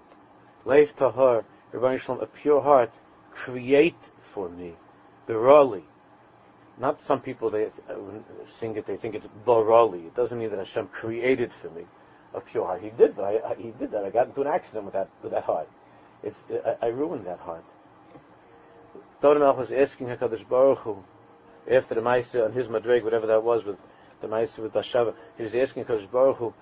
[0.65, 2.91] Leif tahor, Rabbi Shalom, a pure heart,
[3.31, 4.75] create for me.
[5.27, 5.83] Beroli.
[6.77, 7.69] Not some people, they
[8.45, 10.07] sing it, they think it's boroli.
[10.07, 11.85] It doesn't mean that Hashem created for me
[12.33, 12.81] a pure heart.
[12.81, 14.05] He did, but I, I, he did that.
[14.05, 15.69] I got into an accident with that, with that heart.
[16.23, 17.63] It's, I, I ruined that heart.
[19.21, 21.03] David was asking HaKadosh Baruch Hu,
[21.69, 23.77] after the Maisa and his Madrig, whatever that was with
[24.21, 26.53] the Maisa with Bashava, he was asking HaKadosh Baruch Hu,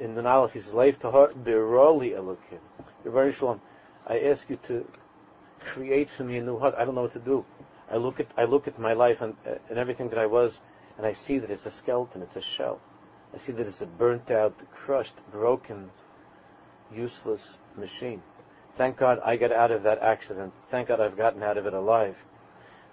[0.00, 2.60] in the Aleph, he says, Leif Tahar Biroli Elokim.
[3.02, 3.60] Rebbe Shalom,
[4.06, 4.86] I ask you to
[5.60, 6.74] create for me a new heart.
[6.78, 7.44] I don't know what to do.
[7.90, 10.60] I look at I look at my life and, uh, and everything that I was,
[10.96, 12.80] and I see that it's a skeleton, it's a shell.
[13.34, 15.90] I see that it's a burnt out, crushed, broken,
[16.94, 18.22] useless machine.
[18.74, 20.52] Thank God I got out of that accident.
[20.68, 22.16] Thank God I've gotten out of it alive.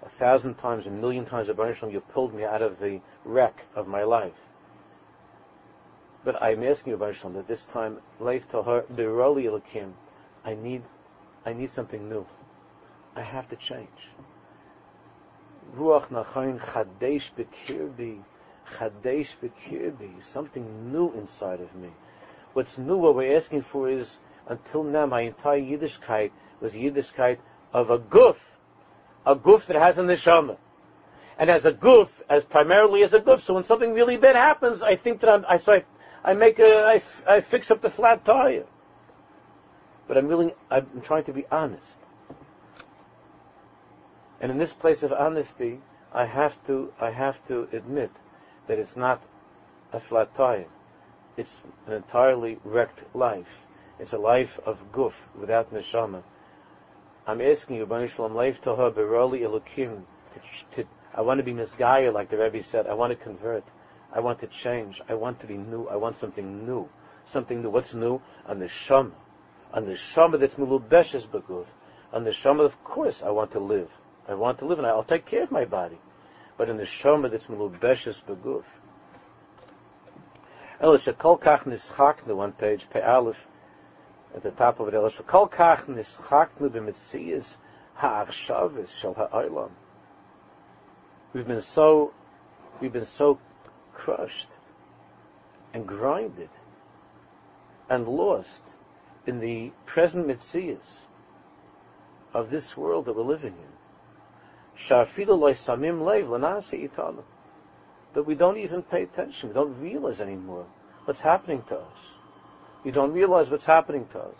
[0.04, 3.66] A thousand times, a million times, Rebbe Shalom, you pulled me out of the wreck
[3.76, 4.48] of my life.
[6.24, 9.92] But I'm asking you, Baruch that this time, Leif Tahar Biroli Lakim,
[10.44, 10.82] I need,
[11.46, 12.26] I need something new.
[13.14, 14.10] I have to change.
[15.76, 18.22] Ruach Nachayin Chadesh Bekirbi,
[18.74, 21.90] Chadesh Bekirbi, something new inside of me.
[22.52, 27.38] What's new, what we're asking for is, until now, my entire Yiddishkeit was Yiddishkeit
[27.72, 28.38] of a guf,
[29.26, 30.56] a goof that has a neshama
[31.38, 33.40] and as a goof, as primarily as a goof.
[33.40, 35.84] So when something really bad happens, I think that I'm, I, so I
[36.24, 38.64] I make a, I, I fix up the flat tire.
[40.06, 41.98] But I'm willing, I'm trying to be honest.
[44.40, 45.80] And in this place of honesty,
[46.12, 48.10] I have to, I have to admit
[48.66, 49.22] that it's not
[49.92, 50.66] a flat tire.
[51.36, 53.66] It's an entirely wrecked life.
[53.98, 56.22] It's a life of goof without neshama.
[57.26, 60.02] I'm asking you, Bani Shalom, life to her, beroli elokim,
[61.14, 62.86] I want to be misgaya, like the Rebbe said.
[62.86, 63.64] I want to convert.
[64.12, 65.00] I want to change.
[65.08, 65.86] I want to be new.
[65.86, 66.88] I want something new.
[67.24, 67.70] Something new.
[67.70, 68.20] What's new?
[68.46, 69.12] On the shama.
[69.72, 71.66] On the shama that's mulubeshes baguf.
[72.12, 73.90] On the shama, of course, I want to live.
[74.28, 75.98] I want to live and I'll take care of my body.
[76.56, 78.64] But in the shama that's mulubeshes baguf.
[80.80, 83.46] El shekol kach nischaknu, one page, pe aleph,
[84.34, 87.56] at the top of it, kach nischaknu
[87.94, 89.70] ha'achshavis shel.
[91.32, 92.12] We've been so,
[92.80, 93.38] we've been so
[93.94, 94.48] crushed
[95.72, 96.50] and grinded
[97.88, 98.62] and lost
[99.26, 101.06] in the present mitzias
[102.34, 103.72] of this world that we're living in.
[108.14, 109.48] That we don't even pay attention.
[109.50, 110.66] We don't realize anymore
[111.04, 112.14] what's happening to us.
[112.84, 114.38] We don't realize what's happening to us.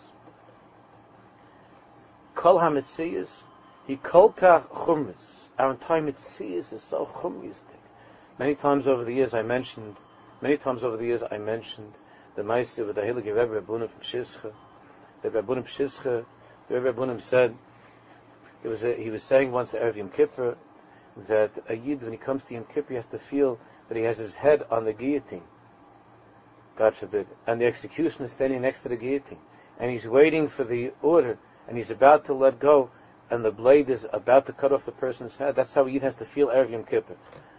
[2.35, 3.43] Kol ha-mitzias,
[3.87, 5.49] he kol kach chumris.
[5.57, 7.79] Our entire mitzias is so chumristic.
[8.39, 9.95] Many times over the years I mentioned,
[10.41, 11.93] many times over the years I mentioned
[12.35, 14.51] the Maisa with the Heilige Rebbe Rabbunim from Shischa.
[15.21, 16.25] The Rabbunim Shischa,
[16.67, 17.55] the Rebbe Rabbunim said,
[18.63, 20.57] it was a, he was saying once at Yom Kippur
[21.27, 24.03] that a Yid, when he comes to Yom Kippur, he has to feel that he
[24.03, 25.43] has his head on the guillotine.
[26.75, 27.27] God forbid.
[27.47, 29.39] And the executioner is standing next to the guillotine.
[29.79, 32.89] And he's waiting for the order, and he's about to let go,
[33.29, 35.55] and the blade is about to cut off the person's head.
[35.55, 37.15] That's how Yid has to feel Erev Yom Kippur.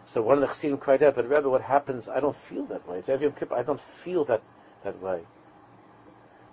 [0.06, 2.08] So one of the Chassidim cried out, but Rebbe, what happens?
[2.08, 2.98] I don't feel that way.
[2.98, 3.54] It's every Yom Kippur.
[3.54, 4.42] I don't feel that,
[4.84, 5.22] that way.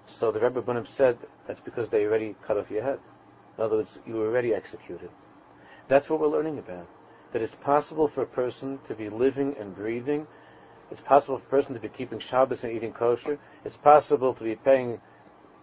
[0.05, 2.99] So the Rebbe Bunim said, that's because they already cut off your head.
[3.57, 5.09] In other words, you were already executed.
[5.87, 6.87] That's what we're learning about.
[7.31, 10.25] That it's possible for a person to be living and breathing.
[10.91, 13.39] It's possible for a person to be keeping Shabbos and eating kosher.
[13.63, 14.99] It's possible to be paying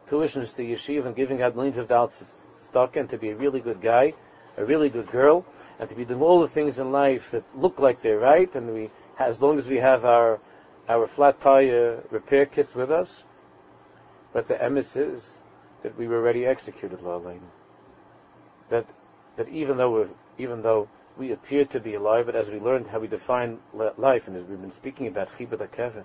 [0.09, 2.25] tuitions to yeshiva and giving out millions of dollars to
[2.69, 4.15] stock and to be a really good guy,
[4.57, 5.45] a really good girl,
[5.79, 8.73] and to be doing all the things in life that look like they're right, and
[8.73, 10.41] we, as long as we have our
[10.89, 13.25] our flat tire repair kits with us,
[14.33, 15.43] but the emes is
[15.83, 17.41] that we were already executed, La'alein.
[18.71, 18.87] That
[19.37, 20.07] that even though we
[20.39, 20.89] even though
[21.19, 23.59] we appear to be alive, but as we learned how we define
[23.97, 26.05] life, and as we've been speaking about chibud akeva,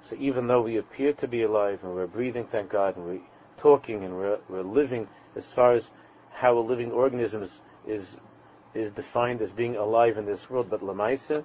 [0.00, 3.20] so even though we appear to be alive and we're breathing, thank God, and we're
[3.56, 5.90] talking and we're, we're living as far as
[6.30, 8.16] how a living organism is, is,
[8.74, 11.44] is defined as being alive in this world, but Lamaisa,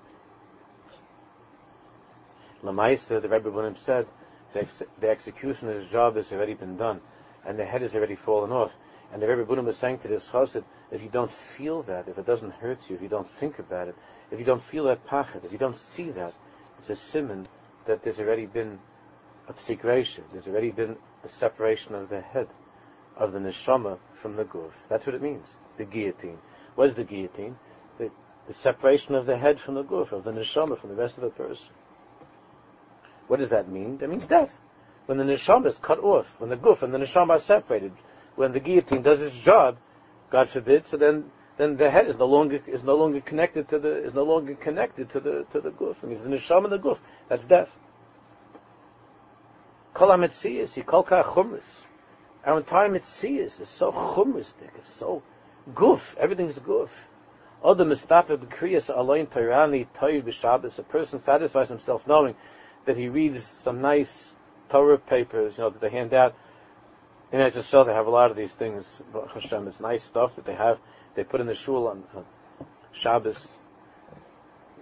[2.63, 4.05] Lamaisa, the Rebbe Bunim said,
[4.53, 7.01] the, ex- the executioner's job has already been done,
[7.45, 8.71] and the head has already fallen off.
[9.13, 12.17] And the Rebbe Bunim was saying to this chassid, if you don't feel that, if
[12.17, 13.95] it doesn't hurt you, if you don't think about it,
[14.31, 16.33] if you don't feel that pachad, if you don't see that,
[16.79, 17.47] it's a simon
[17.85, 18.79] that there's already been
[19.47, 22.47] a psikration, there's already been a separation of the head,
[23.15, 24.71] of the neshama from the guf.
[24.89, 26.39] That's what it means, the guillotine.
[26.73, 27.55] What is the guillotine?
[27.99, 28.09] The,
[28.47, 31.23] the separation of the head from the guf, of the neshama from the rest of
[31.23, 31.71] the person.
[33.27, 33.99] What does that mean?
[33.99, 34.59] That means death.
[35.05, 37.91] When the neshama is cut off, when the guf and the neshama are separated,
[38.35, 39.77] when the guillotine does its job,
[40.29, 43.79] God forbid, so then then the head is no longer is no longer connected to
[43.79, 46.03] the is no longer connected to the to the guf.
[46.03, 46.99] It means the neshama and the guf.
[47.29, 47.71] That's death.
[49.93, 51.83] Kol ha-metzias, kol chumris.
[52.45, 54.71] Our entire metzias is so chumristic.
[54.77, 55.21] It's so
[55.73, 56.17] guf.
[56.17, 56.89] Everything's guf.
[57.63, 60.79] Other mistape b'kriyas aloin toirani toir b'shabbos.
[60.79, 62.35] A person satisfies himself knowing
[62.85, 64.35] that he reads some nice
[64.69, 66.35] Torah papers, you know, that they hand out.
[67.33, 69.01] In Eretz Yisrael, they have a lot of these things.
[69.33, 70.79] Hashem, it's nice stuff that they have
[71.15, 72.03] they put in the shul on
[72.91, 73.47] Shabbos.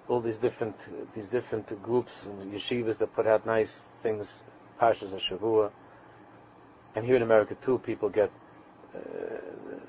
[0.09, 0.75] All these different
[1.15, 4.37] these different groups and yeshivas that put out nice things,
[4.81, 5.71] Pashas Shavua.
[6.93, 8.29] And here in America too, people get
[8.93, 8.99] uh,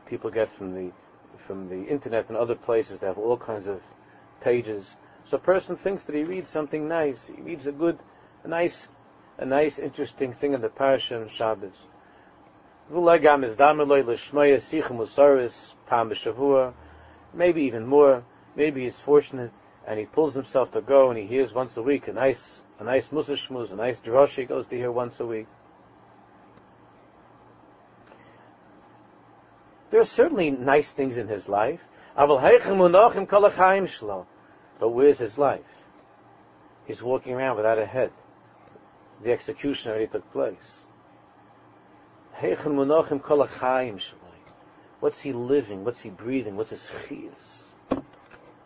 [0.07, 0.93] people get from the
[1.39, 3.01] from the internet and other places.
[3.01, 3.83] They have all kinds of
[4.41, 4.95] pages.
[5.25, 7.27] So a person thinks that he reads something nice.
[7.27, 7.99] He reads a good,
[8.45, 8.87] a nice,
[9.37, 11.87] a nice, interesting thing in the Parsha and Shabbos.
[17.33, 18.23] Maybe even more.
[18.55, 19.51] Maybe he's fortunate
[19.87, 22.85] and he pulls himself to go and he hears once a week a nice, a
[22.85, 25.47] nice musa shmuz, a nice drosh he goes to hear once a week.
[29.91, 31.81] There are certainly nice things in his life.
[32.15, 32.37] But
[34.89, 35.61] where's his life?
[36.85, 38.13] He's walking around without a head.
[39.23, 40.82] The execution already took place.
[45.01, 45.85] What's he living?
[45.85, 46.57] What's he breathing?
[46.57, 48.03] What's his chiyas?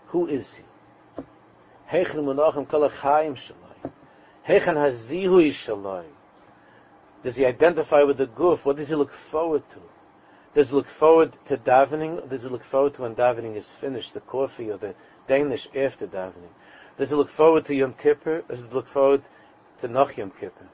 [0.08, 0.62] Who is he?
[7.22, 8.64] Does he identify with the goof?
[8.64, 9.80] What does he look forward to?
[10.54, 12.28] Does he look forward to davening?
[12.28, 14.94] does he look forward to when davening is finished, the coffee or the
[15.26, 16.52] Danish after davening?
[16.96, 18.42] Does he look forward to Yom Kippur?
[18.48, 19.22] Does he look forward
[19.80, 20.66] to Noch Yom Kippur?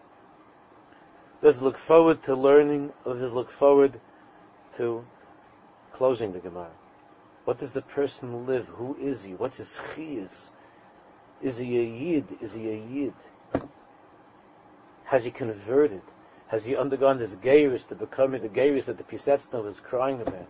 [1.43, 4.01] Does look forward to learning, does look forward
[4.75, 5.05] to
[5.93, 6.71] closing the Gemara?
[7.45, 8.67] What does the person live?
[8.69, 9.33] Who is he?
[9.33, 10.51] What's his chiyas?
[11.43, 12.25] Is he a yid?
[12.41, 13.15] Is he a yid?
[15.05, 16.03] Has he converted?
[16.47, 20.49] Has he undergone this geirus to become the geirus that the Pisetzna was crying about?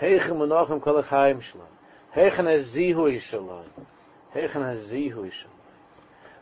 [0.00, 1.66] Heichem unochem kol shalom.
[2.16, 3.64] Heichen hazihu.
[4.34, 5.30] Heichen hazihu.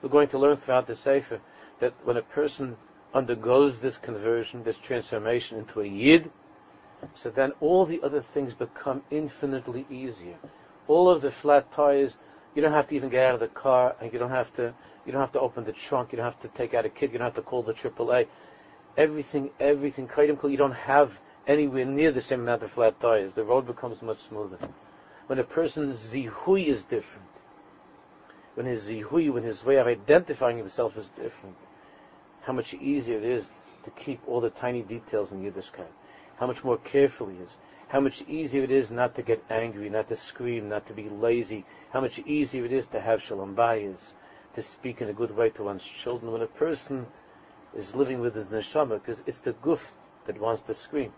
[0.00, 1.40] We're going to learn throughout the Sefer
[1.80, 2.76] that when a person
[3.14, 6.30] undergoes this conversion, this transformation into a yid,
[7.14, 10.36] so then all the other things become infinitely easier.
[10.88, 12.16] All of the flat tires,
[12.54, 14.74] you don't have to even get out of the car, and you don't have to,
[15.04, 17.12] you don't have to open the trunk, you don't have to take out a kid,
[17.12, 18.26] you don't have to call the AAA.
[18.96, 23.34] Everything, everything, you don't have anywhere near the same amount of flat tires.
[23.34, 24.58] The road becomes much smoother.
[25.26, 27.28] When a person's zihui is different,
[28.54, 31.56] when his zihui, when his way of identifying himself is different,
[32.46, 33.50] how much easier it is
[33.82, 35.90] to keep all the tiny details in Yiddishkeit.
[36.36, 37.56] How much more careful he is.
[37.88, 41.08] How much easier it is not to get angry, not to scream, not to be
[41.08, 41.64] lazy.
[41.90, 44.12] How much easier it is to have shalom bayis,
[44.54, 46.30] to speak in a good way to one's children.
[46.30, 47.06] When a person
[47.74, 49.94] is living with his neshama, because it's the guf
[50.26, 51.12] that wants to scream,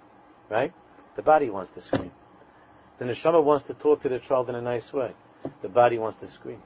[0.49, 0.72] right?
[1.16, 2.12] The body wants to scream.
[2.99, 5.12] The neshama wants to talk to the child in a nice way.
[5.61, 6.62] The body wants to scream.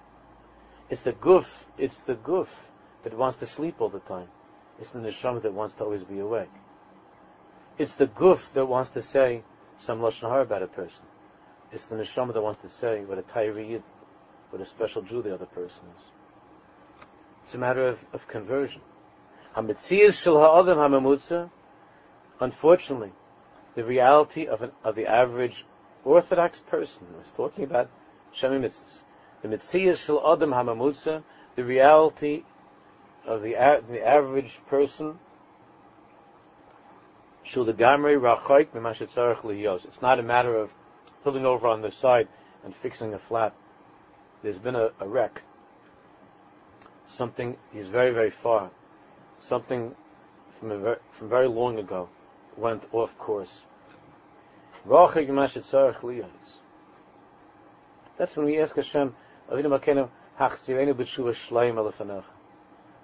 [0.88, 2.70] It's the goof, it's the goof
[3.02, 4.28] that wants to sleep all the time.
[4.82, 6.50] It's the neshama that wants to always be awake.
[7.78, 9.44] It's the guf that wants to say
[9.76, 11.04] some lashon hara about a person.
[11.70, 13.84] It's the neshama that wants to say what a tayriyid,
[14.50, 16.10] what a special Jew the other person is.
[17.44, 18.82] It's a matter of, of conversion.
[19.54, 21.50] Ha'adam.
[22.40, 23.12] Unfortunately,
[23.76, 25.64] the reality of, an, of the average
[26.04, 27.88] Orthodox person, was talking about
[28.34, 29.04] Shemi Mitzvahs,
[29.42, 31.22] the Mitzias shel adam hamamutza,
[31.54, 32.42] the reality
[33.26, 33.52] of the,
[33.88, 35.18] the average person.
[37.44, 37.56] It's
[40.02, 40.74] not a matter of
[41.24, 42.28] pulling over on the side
[42.64, 43.54] and fixing a flat.
[44.42, 45.42] There's been a, a wreck.
[47.06, 48.70] Something is very, very far.
[49.38, 49.94] Something
[50.50, 52.08] from, a, from very long ago
[52.56, 53.64] went off course.
[58.18, 59.14] That's when we ask Hashem,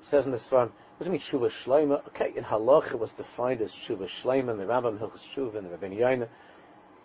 [0.03, 2.07] Says in the Svarim, what does it mean tshuva shleima?
[2.09, 5.65] Okay, in halach it was defined as tshuva shleima, in the Rambam Hilchas Tshuva, in
[5.65, 6.29] the Rabbeinu Yaina.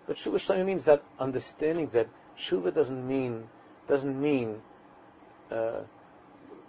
[0.07, 3.47] But tshuva shleima means that understanding that tshuva doesn't mean,
[3.87, 4.61] doesn't mean,
[5.51, 5.81] uh,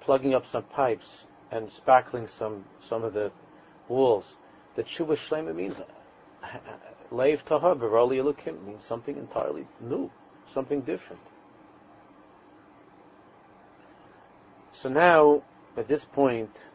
[0.00, 3.30] plugging up some pipes and spackling some, some of the
[3.88, 4.36] walls.
[4.76, 5.80] That tshuva shleima means
[7.12, 10.10] Leiv Tahar Baroli Elokim means something entirely new,
[10.46, 11.22] something different.
[14.72, 15.42] So now,
[15.76, 16.66] at this point,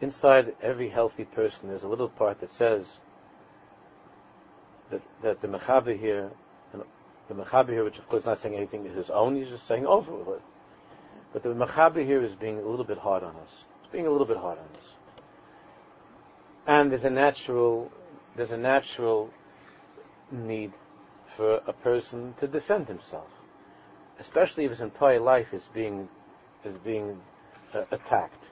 [0.00, 3.00] inside every healthy person, there's a little part that says
[4.90, 6.30] that, that the Mechaber here,
[7.28, 9.86] the Mechaber here, which of course is not saying anything his own, he's just saying
[9.86, 10.42] oh, over with.
[11.32, 13.64] But the Mechaber here is being a little bit hard on us.
[13.82, 14.88] It's being a little bit hard on us.
[16.66, 17.90] And there's a natural,
[18.36, 19.30] there's a natural
[20.30, 20.72] need
[21.36, 23.28] for a person to defend himself,
[24.18, 26.08] especially if his entire life is being
[26.64, 27.20] is being
[27.74, 28.44] uh, attacked.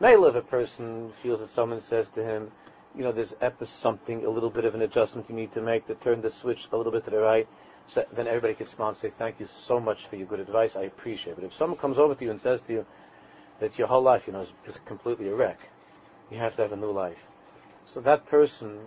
[0.00, 2.50] Maybe if a person feels that someone says to him,
[2.96, 3.34] you know, there's
[3.64, 6.68] something, a little bit of an adjustment you need to make to turn the switch
[6.72, 7.48] a little bit to the right,
[7.86, 10.76] so then everybody can smile and say, thank you so much for your good advice,
[10.76, 11.36] I appreciate it.
[11.36, 12.86] But if someone comes over to you and says to you
[13.60, 15.58] that your whole life, you know, is, is completely a wreck,
[16.30, 17.26] you have to have a new life.
[17.84, 18.78] So that person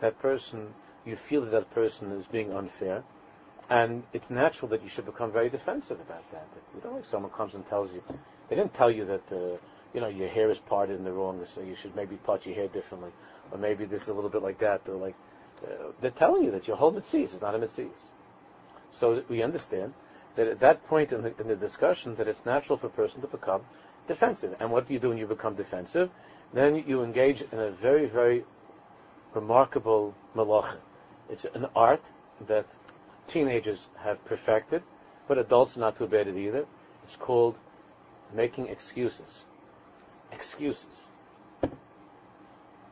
[0.00, 3.02] that person, you feel that that person is being unfair,
[3.68, 6.46] and it's natural that you should become very defensive about that.
[6.54, 8.02] that you don't like someone comes and tells you,
[8.48, 9.56] they didn't tell you that, uh,
[9.92, 12.54] you know, your hair is parted in the wrong, so you should maybe part your
[12.54, 13.10] hair differently,
[13.50, 15.14] or maybe this is a little bit like that, or like,
[15.64, 17.88] uh, they're telling you that your whole mitzvah is not a mitzvah.
[18.90, 19.94] So we understand
[20.36, 23.20] that at that point in the, in the discussion, that it's natural for a person
[23.22, 23.62] to become
[24.06, 24.54] defensive.
[24.60, 26.10] And what do you do when you become defensive?
[26.52, 28.44] Then you engage in a very, very
[29.34, 30.76] remarkable malacha.
[31.28, 32.04] It's an art
[32.46, 32.66] that
[33.26, 34.82] teenagers have perfected,
[35.28, 36.66] but adults not too bad at either.
[37.04, 37.56] It's called
[38.34, 39.44] making excuses.
[40.32, 40.86] Excuses.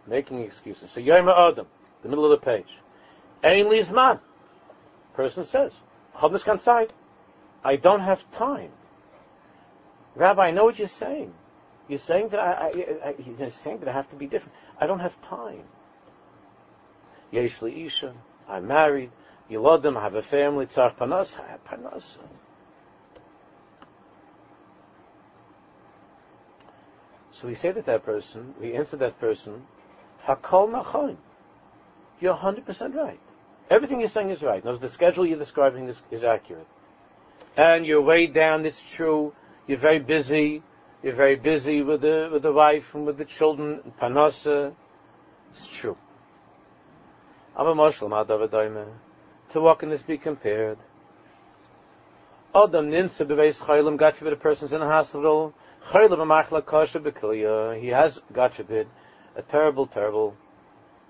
[0.07, 0.91] Making excuses.
[0.91, 1.67] So Yom Adam,
[2.03, 2.79] the middle of the page.
[3.43, 4.21] Ein Lizman.
[5.15, 5.81] Person says,
[6.17, 6.91] Chavnis Kansai,
[7.63, 8.71] I don't have time.
[10.17, 11.33] Rabbi, I know what you're saying.
[11.89, 14.55] You're saying that I, I, I, you're saying that I have to be different.
[14.81, 15.65] I don't have time.
[17.31, 18.15] Yesh Isha,
[18.49, 19.11] I'm married,
[19.51, 22.19] Yilodim, I have a family, Tzar Panas, Panas.
[27.33, 29.67] So we say to that person, we answer that person,
[30.25, 31.17] Hakol Nachon.
[32.21, 33.21] You're 100% right.
[33.69, 34.65] Everything you're saying is right.
[34.65, 36.67] Notice the schedule you're describing is, is accurate.
[37.57, 39.35] And you're way down, it's true.
[39.67, 40.63] You're very busy.
[41.03, 44.73] You're very busy with the, with the wife and with the children, Panasa.
[45.51, 45.97] It's true.
[49.51, 50.79] To what can this be compared?
[52.55, 55.55] Adam ninsa beveis chaylim, God forbid a person's in a hospital,
[55.89, 58.87] chaylim amachla kasha bekilya, he has, God forbid,
[59.37, 60.37] a terrible, terrible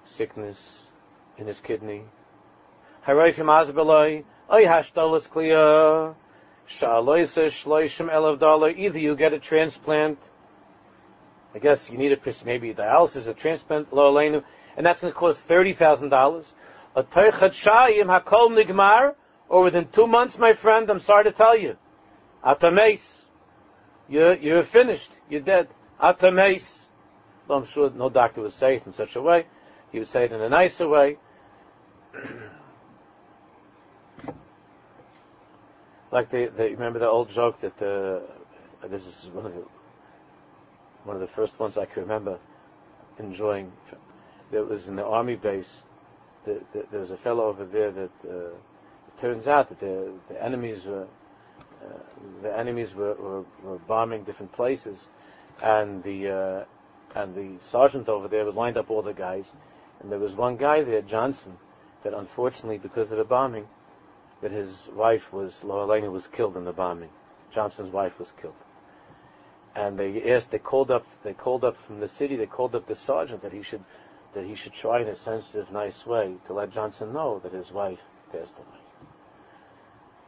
[0.04, 0.88] sickness
[1.36, 2.04] in his kidney.
[3.06, 6.14] Harayfim azbeloi, oy hashtalas kliya,
[6.66, 10.18] sha'aloisa shloishim elav dollar, either you get a transplant,
[11.54, 14.42] I guess you need a, maybe dialysis, a transplant, lo and
[14.84, 16.52] that's going to cost $30,000.
[16.94, 19.14] A Teichad Shayim Hakol Nigmar,
[19.48, 21.76] or within two months, my friend, I'm sorry to tell you,
[22.44, 23.24] Atameis,
[24.08, 25.68] you're, you're finished, you're dead.
[26.00, 26.86] Atameis.
[27.48, 29.46] Well, I'm sure no doctor would say it in such a way.
[29.92, 31.18] He would say it in a nicer way.
[36.10, 38.20] like the, the, remember the old joke that uh,
[38.88, 39.64] this is one of the
[41.04, 42.38] one of the first ones I can remember
[43.18, 43.72] enjoying
[44.50, 45.84] there was in the army base,
[46.44, 50.12] the, the, there was a fellow over there that uh, it turns out that the,
[50.28, 51.06] the enemies were
[51.84, 51.98] uh,
[52.42, 55.08] the enemies were, were, were, bombing different places,
[55.62, 56.64] and the uh,
[57.14, 59.52] and the sergeant over there had lined up all the guys,
[60.00, 61.56] and there was one guy there, Johnson,
[62.02, 63.66] that unfortunately because of the bombing,
[64.40, 67.10] that his wife was Loelena was killed in the bombing.
[67.50, 68.54] Johnson's wife was killed.
[69.76, 72.86] and they asked, they called up, they called up from the city, they called up
[72.86, 73.84] the sergeant that he should,
[74.34, 77.72] that he should try in a sensitive, nice way to let Johnson know that his
[77.72, 79.08] wife passed away.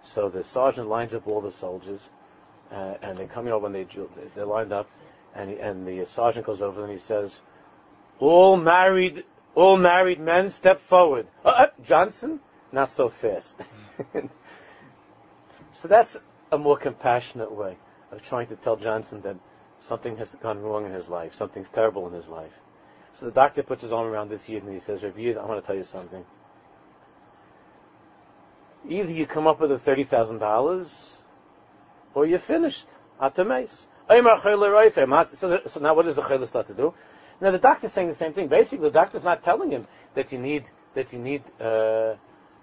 [0.00, 2.08] So the sergeant lines up all the soldiers,
[2.70, 3.86] uh, and they come, you know, when they
[4.34, 4.88] they're lined up,
[5.34, 7.42] and he, and the sergeant goes over them and he says,
[8.18, 12.40] "All married, all married men, step forward." Uh, uh, Johnson,
[12.72, 13.60] not so fast.
[15.72, 16.16] so that's
[16.52, 17.76] a more compassionate way
[18.12, 19.36] of trying to tell Johnson that
[19.78, 22.52] something has gone wrong in his life, something's terrible in his life.
[23.16, 25.46] So the doctor puts his arm around this Yid and he says, Rabbi Yid, I
[25.46, 26.22] want to tell you something.
[28.86, 31.16] Either you come up with the $30,000
[32.12, 32.88] or you're finished.
[33.18, 33.32] So,
[35.66, 36.92] so now what does the chayla start to do?
[37.40, 38.48] Now the doctor's saying the same thing.
[38.48, 40.64] Basically, the doctor's not telling him that you need
[40.94, 42.16] that you need uh,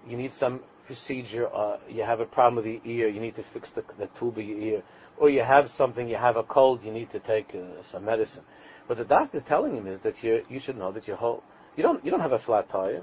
[0.08, 1.52] you need some procedure.
[1.52, 3.08] Uh, you have a problem with the ear.
[3.08, 4.82] You need to fix the, the tube of your ear,
[5.16, 6.08] or you have something.
[6.08, 6.84] You have a cold.
[6.84, 8.44] You need to take uh, some medicine.
[8.86, 11.42] What the doctor is telling him is that you you should know that your whole
[11.76, 13.02] you don't you don't have a flat tire.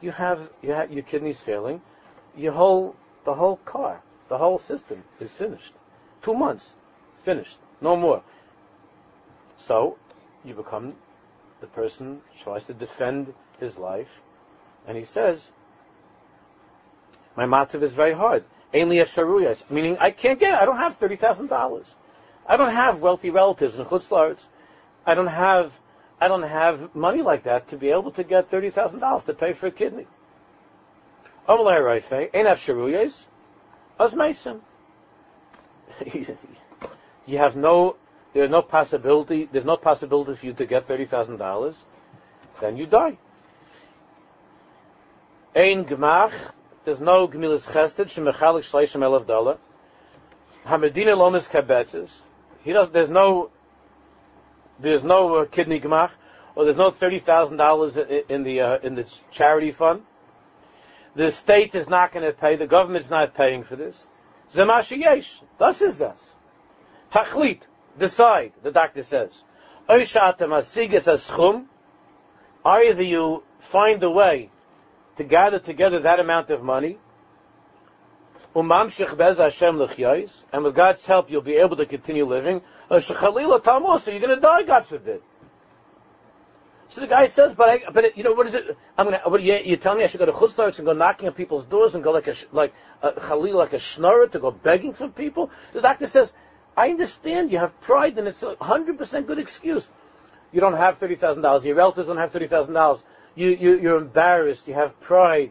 [0.00, 1.82] You have you have your kidneys failing.
[2.36, 5.74] Your whole the whole car, the whole system is finished.
[6.22, 6.76] Two months,
[7.24, 8.22] finished, no more.
[9.56, 9.96] So,
[10.44, 10.94] you become
[11.60, 14.20] the person tries to defend his life,
[14.86, 15.52] and he says,
[17.36, 18.44] "My matzav is very hard.
[18.72, 20.60] Meaning I can't get.
[20.60, 21.96] I don't have thirty thousand dollars.
[22.46, 24.48] I don't have wealthy relatives in chutzlaritz.
[25.06, 25.72] I don't have.
[26.20, 29.34] I don't have money like that to be able to get thirty thousand dollars to
[29.34, 30.06] pay for a kidney.
[37.24, 37.96] You have no,
[38.32, 41.84] there's no possibility, there's no possibility for you to get $30,000,
[42.60, 43.16] then you die.
[45.54, 46.32] Ein Gemach,
[46.84, 49.58] there's no Gemilas Chesed, Shemechalik Shleishim Elef Dollar.
[50.66, 52.22] Hamedina Lomis Kabetzes.
[52.64, 53.50] He does, there's no,
[54.82, 56.10] there's no uh, kidney Gemach,
[56.54, 60.02] or there's no $30,000 in the, uh, in the charity fund.
[61.14, 64.06] The state is not going to pay, the government's not paying for this.
[64.52, 65.40] Zemashi yesh.
[65.58, 66.34] Das is das.
[67.10, 67.60] Tachlit.
[67.98, 69.42] Decide, the doctor says.
[72.64, 74.50] Either you find a way
[75.16, 76.98] to gather together that amount of money,
[78.54, 78.68] and
[80.64, 84.86] with God's help you'll be able to continue living, or you're going to die, God
[84.86, 85.22] forbid.
[86.88, 88.76] So the guy says, but I, but you know, what is it?
[88.98, 91.26] I'm gonna, what, you, you tell me I should go to chutzlaritz and go knocking
[91.26, 94.50] on people's doors and go like a, like, a chalil, like a schnorrer to go
[94.50, 95.50] begging for people?
[95.72, 96.34] The doctor says,
[96.76, 99.88] I understand you have pride and it's a hundred percent good excuse.
[100.52, 101.64] You don't have thirty thousand dollars.
[101.64, 103.02] Your relatives don't have thirty thousand dollars.
[103.34, 104.68] You, you, you're embarrassed.
[104.68, 105.50] You have pride.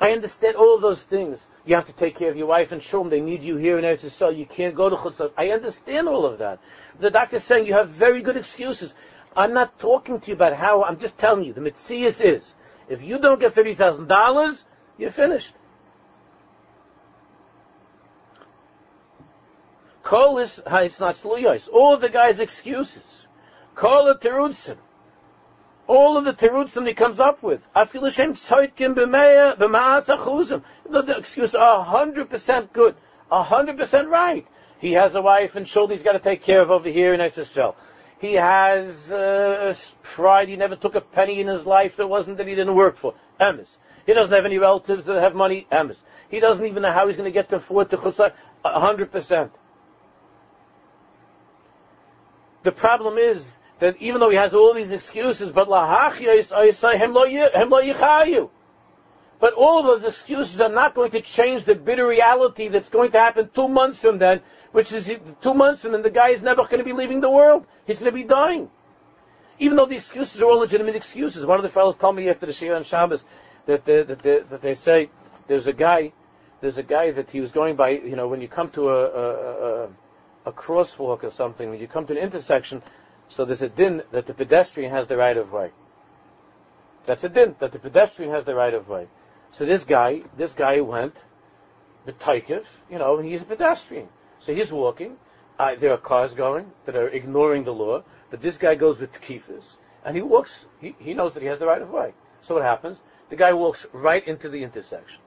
[0.00, 1.46] I understand all of those things.
[1.66, 3.10] You have to take care of your wife and children.
[3.10, 4.36] They need you here in Eretz Yisrael.
[4.36, 5.32] You can't go to Chutzlah.
[5.36, 6.58] I understand all of that.
[6.98, 8.94] The doctor's saying you have very good excuses.
[9.36, 12.54] I'm not talking to you about how, I'm just telling you, the Mitzias is,
[12.88, 14.64] if you don't get $30,000,
[14.96, 15.54] you're finished.
[20.02, 21.68] Call this, it's not sluyos.
[21.70, 23.26] All the guy's excuses.
[23.74, 24.78] Call it terutzim.
[25.90, 27.66] All of the terutzim he comes up with.
[27.74, 28.36] Achuzim.
[30.88, 32.94] The excuses are 100% good.
[33.32, 34.46] 100% right.
[34.78, 37.18] He has a wife and children he's got to take care of over here in
[37.18, 37.74] Eretz
[38.20, 40.48] he has uh, pride.
[40.48, 41.96] He never took a penny in his life.
[41.96, 43.14] that wasn't that he didn't work for.
[43.40, 43.78] Emes.
[44.04, 45.66] He doesn't have any relatives that have money.
[45.72, 46.02] Emes.
[46.30, 48.32] He doesn't even know how he's going to get to afford to chutzah.
[48.62, 49.52] hundred percent.
[52.62, 53.50] The problem is
[53.80, 55.68] that even though he has all these excuses, but.
[59.40, 63.10] But all of those excuses are not going to change the bitter reality that's going
[63.12, 66.42] to happen two months from then which is two months, from then the guy is
[66.42, 67.66] never going to be leaving the world.
[67.86, 68.70] He's going to be dying.
[69.58, 71.44] Even though the excuses are all legitimate excuses.
[71.44, 73.24] One of the fellows told me after the Shiur on Shabbos
[73.66, 75.10] that, the, that, that they say
[75.48, 76.12] there's a guy,
[76.60, 79.04] there's a guy that he was going by, you know, when you come to a,
[79.04, 79.88] a, a,
[80.46, 82.82] a crosswalk or something, when you come to an intersection,
[83.30, 85.70] so there's a din that the pedestrian has the right of way.
[87.06, 89.06] That's a din, that the pedestrian has the right of way.
[89.52, 91.24] So this guy, this guy went,
[92.06, 94.08] the taikif, you know, he's a pedestrian.
[94.40, 95.16] So he's walking.
[95.58, 99.20] Uh, there are cars going that are ignoring the law, but this guy goes with
[99.20, 100.66] kifis, and he walks.
[100.80, 102.14] He, he knows that he has the right of way.
[102.40, 103.02] So what happens?
[103.28, 105.20] The guy walks right into the intersection.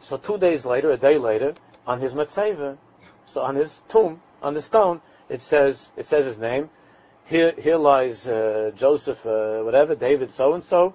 [0.00, 1.54] So two days later, a day later,
[1.86, 2.76] on his matzeva,
[3.26, 6.68] so on his tomb, on the stone, it says it says his name.
[7.30, 10.94] Here, here lies uh, Joseph, uh, whatever, David, so and so.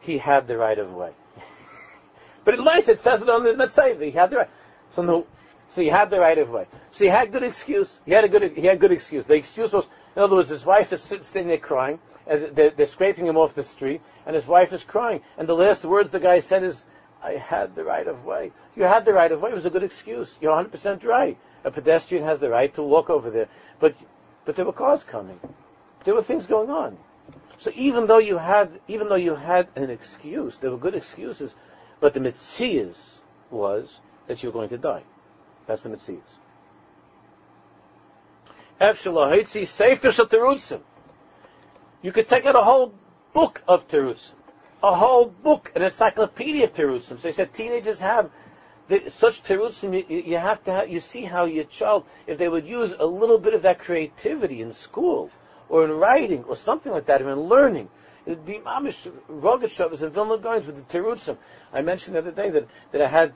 [0.00, 1.12] He had the right of way.
[2.44, 4.02] But in life, it says it on the Metzayv.
[4.02, 4.50] He had the right.
[4.94, 5.26] So no,
[5.68, 6.66] So he had the right of way.
[6.90, 8.00] So he had good excuse.
[8.04, 9.24] He had a good he had good excuse.
[9.24, 12.86] The excuse was, in other words, his wife is sitting there crying, and they're, they're
[12.86, 15.22] scraping him off the street, and his wife is crying.
[15.38, 16.84] And the last words the guy said is,
[17.22, 19.50] "I had the right of way." You had the right of way.
[19.50, 20.36] It was a good excuse.
[20.40, 21.38] You're 100 percent right.
[21.64, 23.48] A pedestrian has the right to walk over there,
[23.78, 23.94] but
[24.44, 25.38] but there were cars coming.
[26.04, 26.98] There were things going on.
[27.58, 31.54] So even though you had even though you had an excuse, there were good excuses,
[32.00, 33.18] but the mitzias
[33.50, 35.02] was that you were going to die.
[35.66, 36.20] That's the Metzias.
[42.02, 42.94] You could take out a whole
[43.32, 44.32] book of Terutzim.
[44.82, 47.02] A whole book, an encyclopedia of Terutzim.
[47.02, 48.30] So they said teenagers have
[48.88, 52.48] the, such Terutzim, you, you, have to have, you see how your child, if they
[52.48, 55.30] would use a little bit of that creativity in school,
[55.68, 57.88] or in writing, or something like that, or in learning,
[58.26, 61.36] it'd be mamish, Rogatshavas and Vilna Goins with the Terutzim.
[61.72, 63.34] I mentioned the other day that, that I had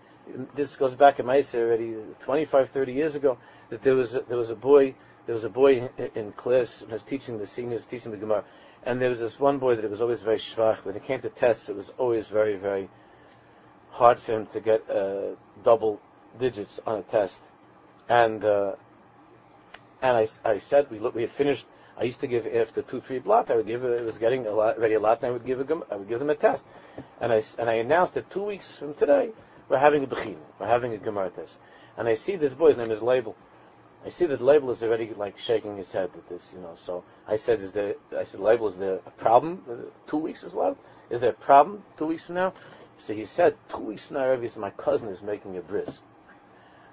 [0.54, 3.38] this goes back in Maisa already 25, 30 years ago,
[3.70, 4.94] that there was a, there was a boy
[5.26, 8.44] there was a boy in, in class and was teaching the seniors teaching the Gemara,
[8.84, 10.84] and there was this one boy that it was always very schwach.
[10.84, 12.88] When it came to tests, it was always very very
[13.96, 15.34] hard for him to get uh,
[15.64, 16.00] double
[16.38, 17.42] digits on a test,
[18.08, 18.72] and uh,
[20.02, 21.66] and I, I said we look, we had finished.
[21.98, 23.50] I used to give after two three block.
[23.50, 25.60] I would give it was getting a lot, ready a lot, and I would give
[25.60, 26.64] a, I would give them a test,
[27.20, 29.30] and I and I announced that two weeks from today
[29.68, 30.36] we're having a Bechina.
[30.58, 31.58] We're having a Gemara test.
[31.96, 33.34] And I see this boy's name is Label.
[34.04, 36.74] I see that Label is already like shaking his head at this, you know.
[36.76, 39.90] So I said, is there, I said, Label, is there a problem?
[40.06, 40.78] Two weeks is left?
[41.10, 42.52] Is there a problem two weeks from now?
[42.98, 45.98] So he said, two weeks now, my cousin is making a bris.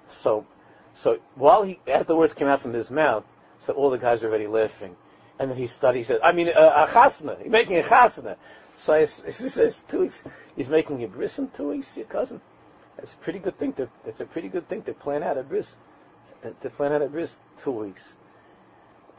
[0.06, 0.46] So,
[0.92, 3.24] so while he, as the words came out from his mouth,
[3.60, 4.96] so all the guys were already laughing.
[5.38, 7.42] And then he started, he said, I mean, uh, a chasna.
[7.42, 8.36] He's making a chasna.
[8.76, 10.22] So he says, two weeks,
[10.56, 12.40] he's making a bris in two weeks, your cousin.
[12.96, 13.88] That's a pretty good thing to.
[14.04, 15.76] that's a pretty good thing to plan out a bris.
[16.44, 18.14] Uh, to plan out a bris two weeks.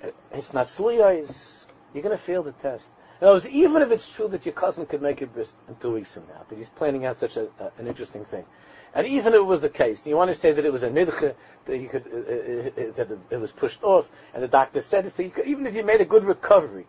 [0.04, 1.66] Uh, it's not sliyos.
[1.94, 2.90] You're going to fail the test.
[3.26, 5.76] In other words, even if it's true that your cousin could make a bris in
[5.78, 8.46] two weeks from now, that he's planning out such a, uh, an interesting thing,
[8.94, 10.90] and even if it was the case, you want to say that it was a
[10.92, 11.34] nidche,
[11.66, 15.28] that could, uh, uh, that it was pushed off, and the doctor said it, so
[15.28, 16.86] could, even if you made a good recovery,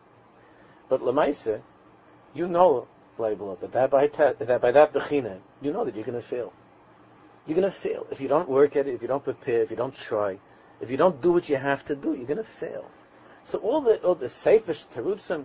[0.91, 1.63] but lemaisa,
[2.35, 6.29] you know, label that by, that by that bechina, you know that you're going to
[6.29, 6.53] fail
[7.47, 8.07] you're going to fail.
[8.11, 10.39] If you don't work at it, if you don't prepare, if you don't try,
[10.81, 12.91] if you don't do what you have to do, you're going to fail.
[13.45, 15.45] So all the all the safest terutzim,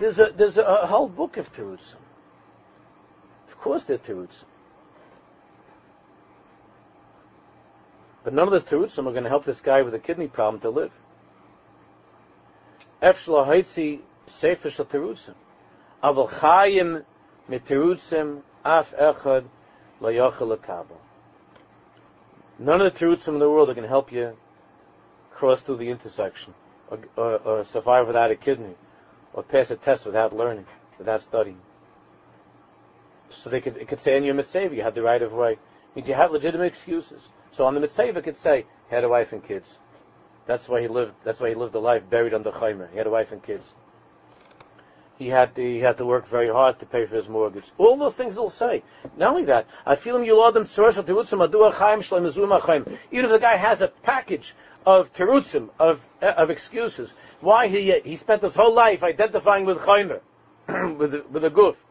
[0.00, 1.96] there's a there's a, whole book of terutzim.
[3.46, 4.44] Of course, they're terutzim,
[8.24, 10.60] but none of those terutzim are going to help this guy with a kidney problem
[10.62, 10.92] to live.
[13.02, 15.34] Efshla haitzi sefer terutzim,
[16.02, 17.04] aval chayim
[17.46, 19.44] mit terutzim af echad
[22.58, 24.34] None of the truths in the world are going to help you
[25.30, 26.54] cross through the intersection,
[26.88, 28.74] or, or, or, survive without a kidney,
[29.32, 30.66] or pass a test without learning,
[30.98, 31.58] without studying.
[33.28, 35.52] So they could, it could say in your mitzvah, you had the right of way.
[35.52, 35.58] It
[35.94, 37.28] means you had legitimate excuses.
[37.50, 39.78] So on the mitzvah, it could say, he had a wife and kids.
[40.46, 42.90] That's why he lived, that's why he lived a life buried under chaymer.
[42.90, 43.72] He had a wife and kids
[45.20, 47.70] he had to, he had to work very hard to pay for his mortgage.
[47.76, 48.82] All those things he'll say.
[49.18, 50.66] Not only that, I feel him yuladim
[53.12, 54.54] Even if the guy has a package
[54.86, 60.20] of terutzim, of, of excuses, why he, he spent his whole life identifying with chaymer,
[60.98, 61.82] with, the, with the goof.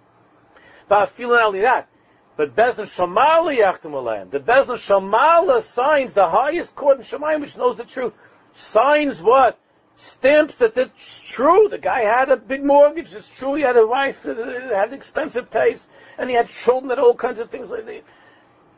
[0.87, 1.87] But I feel only that,
[2.35, 4.31] but Bezdin Shamala Yachtim Alayim.
[4.31, 8.13] The Bezdin Shamala signs the highest court in Shemayim, which knows the truth.
[8.53, 9.59] Signs what?
[9.99, 11.67] stamps that it's true.
[11.69, 13.13] The guy had a big mortgage.
[13.13, 13.55] It's true.
[13.55, 14.37] He had a wife that
[14.73, 18.03] had expensive taste, and he had children that all kinds of things like that.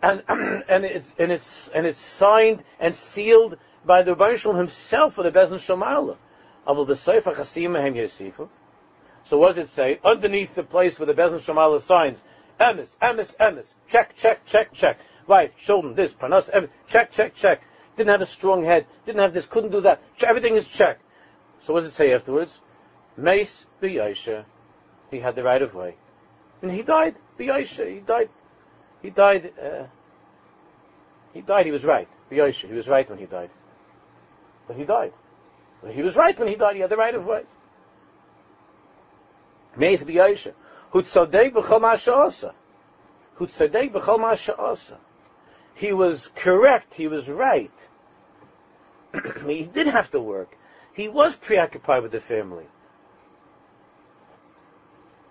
[0.02, 0.24] And
[0.68, 5.32] and it's and it's and it's signed and sealed by the Rebbe himself for the
[5.32, 6.18] Bezin Shomala.
[9.24, 10.00] So what does it say?
[10.04, 12.22] Underneath the place where the Bezin Shomala signs,
[12.60, 15.00] emes, emes, emes, check, check, check, check.
[15.28, 16.50] Wife, children, this, panas,
[16.88, 17.62] check, check, check.
[17.96, 18.86] Didn't have a strong head.
[19.06, 19.46] Didn't have this.
[19.46, 20.02] Couldn't do that.
[20.24, 21.00] Everything is check.
[21.62, 22.60] So what does it say afterwards?
[23.18, 24.46] Mace b'yaisha.
[25.12, 25.96] He had the right of way.
[26.62, 27.16] And he died.
[27.38, 27.94] B'yaisha.
[27.94, 28.30] He died.
[29.02, 29.54] He died.
[29.62, 29.84] Uh,
[31.34, 31.66] he died.
[31.66, 32.08] He was right.
[32.32, 32.68] B'yaisha.
[32.68, 33.50] He was right when he died.
[34.68, 35.14] But he died.
[35.82, 36.76] But he was right when he died.
[36.76, 37.44] He had the right of way.
[41.52, 42.54] B'chol ma'asha'asa.
[43.40, 44.98] B'chol ma'asha'asa.
[45.74, 46.96] He was correct.
[46.96, 47.72] He was right.
[49.48, 50.58] he did have to work.
[50.94, 52.66] He was preoccupied with the family.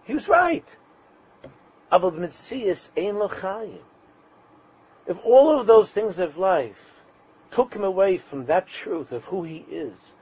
[0.05, 0.65] He was right.
[5.07, 7.00] If all of those things of life
[7.51, 10.13] took him away from that truth of who he is,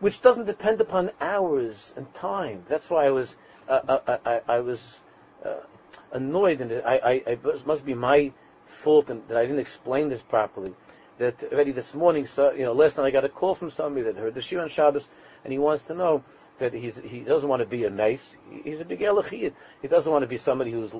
[0.00, 2.64] which doesn't depend upon hours and time.
[2.68, 3.36] That's why I was,
[3.68, 5.00] uh, uh, uh I, I, was
[5.44, 5.54] uh,
[6.12, 8.32] annoyed, and I, I, it must be my
[8.66, 10.74] fault that I didn't explain this properly.
[11.18, 14.04] That already this morning, so, you know, last night I got a call from somebody
[14.04, 15.08] that heard the Shiur on Shabbos,
[15.42, 16.22] and he wants to know
[16.60, 19.52] that he's, he doesn't want to be a nice, he's a big elachiyid.
[19.82, 20.92] He doesn't want to be somebody who's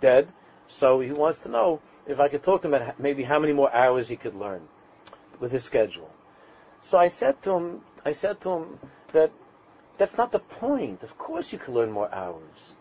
[0.00, 0.28] dead,
[0.68, 3.52] so he wants to know if I could talk to him about maybe how many
[3.52, 4.62] more hours he could learn
[5.40, 6.10] with his schedule.
[6.80, 8.78] So I said to him, I said to him
[9.12, 9.30] that
[9.98, 11.02] that's not the point.
[11.02, 12.74] Of course you can learn more hours.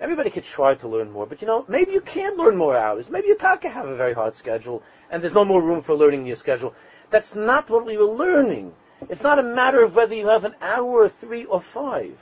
[0.00, 3.10] Everybody could try to learn more, but you know, maybe you can't learn more hours.
[3.10, 6.20] Maybe you can have a very hard schedule, and there's no more room for learning
[6.20, 6.74] in your schedule.
[7.10, 8.72] That's not what we were learning.
[9.10, 12.16] It's not a matter of whether you have an hour or three or five.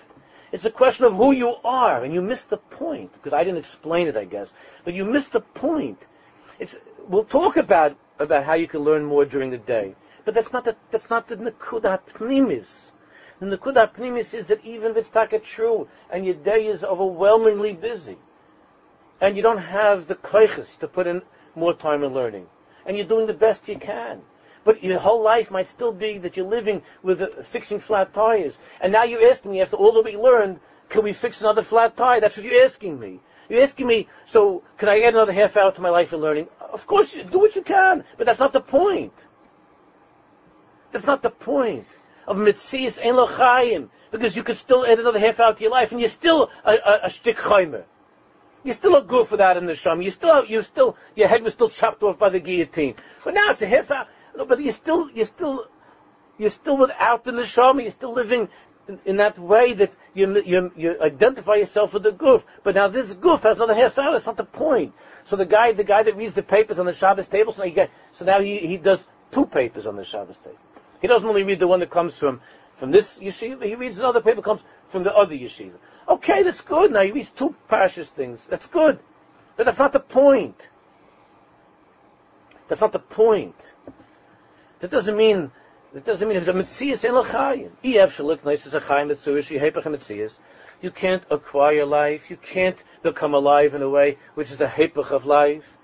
[0.50, 3.58] It's a question of who you are, and you missed the point, because I didn't
[3.58, 4.52] explain it, I guess.
[4.84, 6.06] But you missed the point.
[6.58, 6.76] It's,
[7.06, 9.94] we'll talk about, about how you can learn more during the day.
[10.24, 12.92] But that's not the, that's not the Nakudat Pnimis.
[13.40, 17.74] The Nakudat Pnimis is that even if it's taka true, and your day is overwhelmingly
[17.74, 18.18] busy,
[19.20, 21.22] and you don't have the koiches to put in
[21.54, 22.46] more time in learning,
[22.86, 24.22] and you're doing the best you can,
[24.68, 28.58] but your whole life might still be that you're living with uh, fixing flat tires.
[28.82, 30.60] And now you're asking me, after all that we learned,
[30.90, 32.20] can we fix another flat tire?
[32.20, 33.20] That's what you're asking me.
[33.48, 36.48] You're asking me, so can I add another half hour to my life in learning?
[36.60, 39.14] Of course, do what you can, but that's not the point.
[40.92, 41.86] That's not the point
[42.26, 45.92] of mitzias ein lochayim, because you could still add another half hour to your life,
[45.92, 47.84] and you're still a, a, a chaymer.
[48.64, 50.02] You're still a goof without in the sham.
[50.02, 52.96] You still, you still, your head was still chopped off by the guillotine.
[53.24, 54.06] But now it's a half hour.
[54.38, 55.66] No, but you're still, you're still,
[56.38, 57.82] you're still without the neshama.
[57.82, 58.48] You're still living
[58.86, 62.46] in, in, that way that you, you, you identify yourself with the goof.
[62.62, 64.12] But now this goof has another half hour.
[64.12, 64.94] That's not the point.
[65.24, 67.70] So the guy, the guy that reads the papers on the Shabbos table, so now,
[67.70, 70.56] get, so now he, he does two papers on the Shabbos table.
[71.02, 72.40] He doesn't only read the one that comes from,
[72.74, 75.74] from this yeshiva, he reads another paper that comes from the other yeshiva.
[76.08, 76.92] Okay, that's good.
[76.92, 78.46] Now he reads two precious things.
[78.46, 79.00] That's good.
[79.56, 80.68] But that's not the point.
[82.68, 83.74] That's not the point.
[84.80, 85.50] That doesn't mean
[85.92, 87.70] that doesn't mean it's a mitzias in lachayim.
[87.82, 90.38] Ev shalik nice as a chayim mitzuish yehepach mitzias.
[90.80, 92.30] You can't acquire life.
[92.30, 95.76] You can't become alive in a way which is the hepach of life.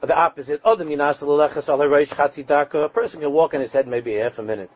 [0.00, 0.62] The opposite.
[0.64, 2.86] Adam yinas lelechas al reish chatzidaka.
[2.86, 4.70] A person can walk on his head maybe half a minute.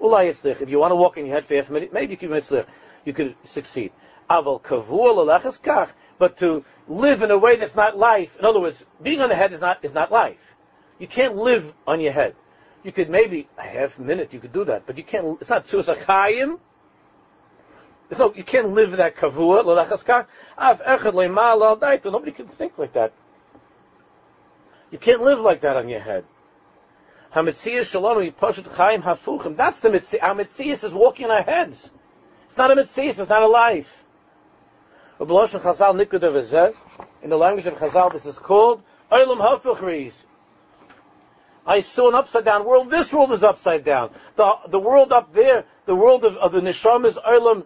[0.00, 0.62] Ulay yitzlich.
[0.62, 2.30] If you want to walk on your head for half a minute, maybe you can
[2.30, 2.66] yitzlich.
[3.04, 3.92] You could succeed.
[4.30, 5.90] Aval kavur lelechas kach.
[6.16, 8.36] But to live in a way that's not life.
[8.38, 10.54] In other words, being on the head is not is not life.
[10.98, 12.34] You can't live on your head.
[12.88, 15.38] You could maybe a half minute you could do that, but you can't.
[15.42, 16.58] It's not tzuas achayim.
[18.08, 18.32] There's no.
[18.34, 20.24] You can't live that kavua lolachaskar.
[20.56, 22.10] Av echad leimal al.
[22.10, 23.12] Nobody can think like that.
[24.90, 26.24] You can't live like that on your head.
[27.34, 29.54] Hamitzias shalom yipashut chayim hafuchim.
[29.54, 30.22] That's the mitzias.
[30.22, 31.90] Our mitzias is walking on our heads.
[32.46, 33.18] It's not a mitzias.
[33.18, 34.02] It's not a life.
[35.20, 35.34] In the
[37.36, 38.82] language of Chazal, this is called
[39.12, 40.24] Olam.
[41.68, 42.90] I saw an upside down world.
[42.90, 44.10] This world is upside down.
[44.36, 47.64] The, the world up there, the world of, of the Nisham is Olam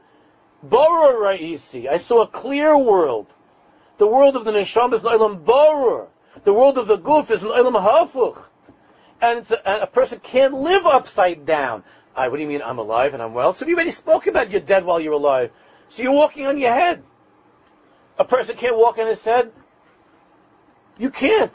[0.66, 1.88] Boror Ra'isi.
[1.88, 3.28] I saw a clear world.
[3.98, 6.08] The world of the Nisham is Boror.
[6.42, 8.42] The world of the Guf is an Olam Hafuch.
[9.20, 11.84] And, a, a person can't live upside down.
[12.16, 13.52] I, what do you mean I'm alive and I'm well?
[13.52, 15.52] So we already spoke about you're dead while you're alive.
[15.90, 17.04] So you're walking on your head.
[18.18, 19.52] A person can't walk on his head.
[20.98, 21.52] You can't.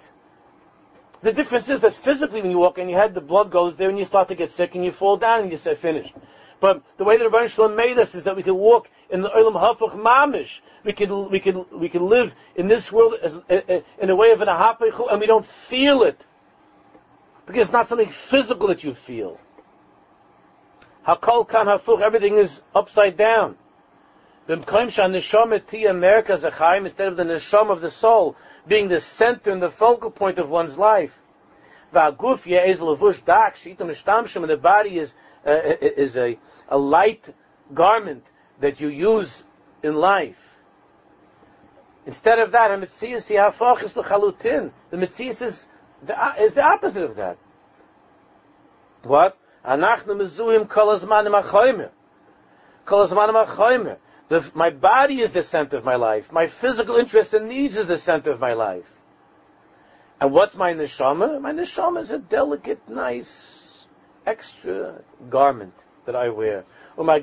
[1.27, 3.89] The difference is that physically when you walk in your head, the blood goes there
[3.89, 6.13] and you start to get sick and you fall down and you say finished.
[6.61, 9.27] But the way that Rabbi Shalom made us is that we can walk in the
[9.27, 10.61] Olam Hafach Mamish.
[10.85, 13.37] We can, we can, we can live in this world as,
[13.99, 16.25] in a way of an Ahapechu and we don't feel it.
[17.45, 19.37] Because it's not something physical that you feel.
[21.05, 23.57] Hakol kan hafuch, everything is upside down.
[24.47, 25.19] Instead of the
[27.25, 28.37] neshama of the soul,
[28.67, 31.19] being the center and the focal point of one's life.
[31.93, 35.13] And the body is,
[35.45, 36.37] uh, uh, uh, is a,
[36.67, 37.33] a light
[37.73, 38.25] garment
[38.59, 39.45] that you use
[39.83, 40.55] in life.
[42.05, 44.71] Instead of that, a mitzias yahafach the chalutin.
[44.89, 45.65] The mitzias is
[46.05, 47.37] the, uh, is the opposite of that.
[49.03, 49.37] What?
[54.29, 56.31] The, my body is the center of my life.
[56.31, 58.89] My physical interests and needs is the center of my life.
[60.19, 61.39] And what's my neshama?
[61.39, 63.85] My neshama is a delicate, nice,
[64.25, 65.73] extra garment
[66.05, 66.65] that I wear
[66.99, 67.19] A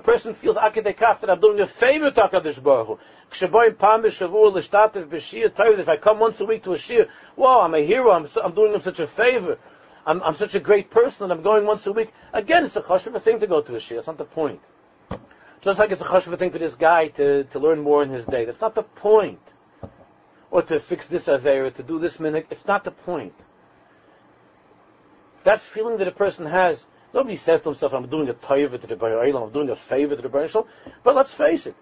[0.00, 2.98] person feels akadekach that I'm doing a favor to HaKadosh Baruch Hu.
[5.80, 8.42] If I come once a week to a shiur, wow, I'm a hero, I'm, so,
[8.42, 9.56] I'm doing him such a favor.
[10.08, 12.14] I'm, I'm such a great person and I'm going once a week.
[12.32, 13.96] Again, it's a chashuv thing to go to a shiur.
[13.96, 14.60] That's not the point.
[15.60, 18.24] Just like it's a chashuv thing for this guy to, to learn more in his
[18.24, 18.46] day.
[18.46, 19.52] That's not the point.
[20.50, 22.46] Or to fix this aver, to do this minute.
[22.48, 23.34] It's not the point.
[25.44, 28.86] That feeling that a person has Nobody says to himself, I'm doing a taiva to
[28.86, 30.48] the Bayer I'm doing a favor to the Bayer
[31.02, 31.74] But let's face it,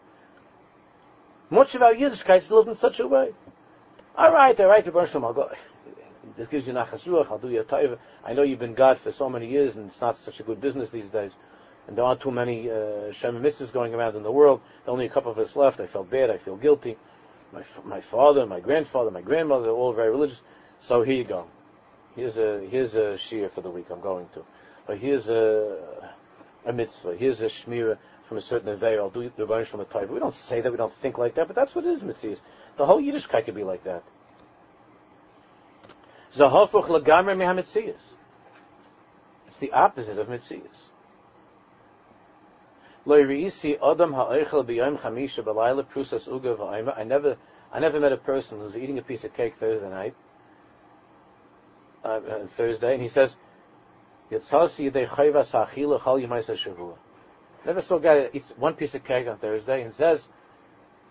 [1.50, 3.32] much of our Yiddishkeit is lived in such a way.
[4.16, 5.50] All right, all right, the Bayer I'll go.
[6.36, 7.98] This gives you nachas ruach, I'll do you a taiva.
[8.24, 10.60] I know you've been God for so many years, and it's not such a good
[10.60, 11.32] business these days.
[11.86, 14.60] And there aren't too many uh, Shem mitzvahs going around in the world.
[14.84, 15.80] There are only a couple of us left.
[15.80, 16.30] I felt bad.
[16.30, 16.96] I feel guilty.
[17.52, 20.42] My, my father, my grandfather, my grandmother, they're all very religious.
[20.80, 21.46] So here you go.
[22.16, 24.42] Here's a here's a shiur for the week I'm going to
[24.88, 25.78] or here's a,
[26.64, 30.08] a mitzvah, here's a shmira from a certain Aveir, I'll do the from a Taiva.
[30.08, 32.40] We don't say that, we don't think like that, but that's what it is, mitzvahs.
[32.76, 34.02] The whole Yiddishkeit could be like that.
[39.48, 40.28] It's the opposite of
[46.58, 46.98] v'ayma.
[46.98, 47.36] I never,
[47.72, 50.14] I never met a person who's eating a piece of cake Thursday night,
[52.04, 53.36] uh, uh, Thursday, and he says,
[54.28, 54.40] Never
[57.80, 60.26] saw a guy that eats one piece of cake on Thursday and says,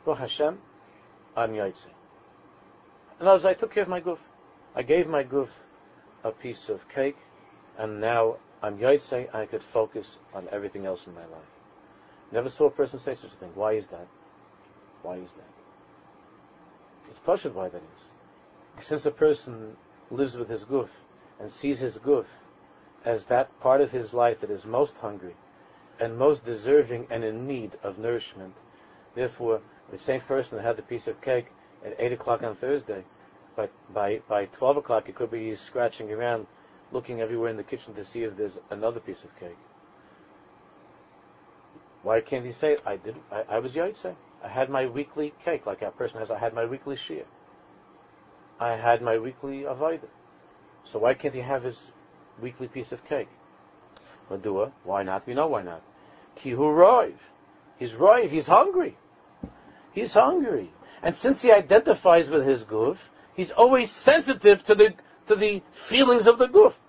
[0.03, 0.59] Baruch Hashem,
[1.35, 1.87] I'm Yaitse.
[3.19, 4.19] In other words, I took care of my goof.
[4.75, 5.63] I gave my goof
[6.23, 7.17] a piece of cake,
[7.77, 11.53] and now I'm Yaitse, I could focus on everything else in my life.
[12.31, 13.51] Never saw a person say such a thing.
[13.55, 14.07] Why is that?
[15.01, 15.53] Why is that?
[17.09, 18.85] It's partial why that is.
[18.85, 19.77] Since a person
[20.11, 20.89] lives with his goof
[21.39, 22.27] and sees his goof
[23.05, 25.35] as that part of his life that is most hungry
[25.99, 28.53] and most deserving and in need of nourishment.
[29.13, 29.61] Therefore,
[29.91, 31.47] the same person that had the piece of cake
[31.85, 33.03] at 8 o'clock on Thursday,
[33.55, 36.47] but by, by 12 o'clock it could be scratching around,
[36.91, 39.57] looking everywhere in the kitchen to see if there's another piece of cake.
[42.03, 44.15] Why can't he say, I did, I, I was Yaitse.
[44.43, 47.25] I had my weekly cake, like that person has, I had my weekly shiur.
[48.59, 50.07] I had my weekly avodah.
[50.83, 51.91] So why can't he have his
[52.41, 53.29] weekly piece of cake.
[54.29, 55.25] Madua, why not?
[55.27, 55.81] We know why not.
[56.37, 57.15] Kihu roiv.
[57.77, 58.97] He's roiv, he's hungry.
[59.93, 60.71] He's hungry.
[61.01, 64.93] And since he identifies with his goof, he's always sensitive to the,
[65.27, 66.79] to the feelings of the goof.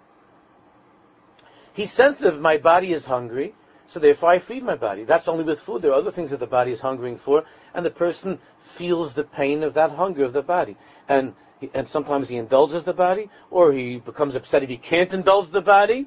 [1.73, 3.55] He's sensitive, my body is hungry,
[3.87, 5.05] so therefore I feed my body.
[5.05, 5.83] That's only with food.
[5.83, 7.45] There are other things that the body is hungering for,
[7.75, 10.77] and the person feels the pain of that hunger of the body.
[11.09, 11.35] And
[11.75, 15.61] and sometimes he indulges the body, or he becomes upset if he can't indulge the
[15.61, 16.07] body.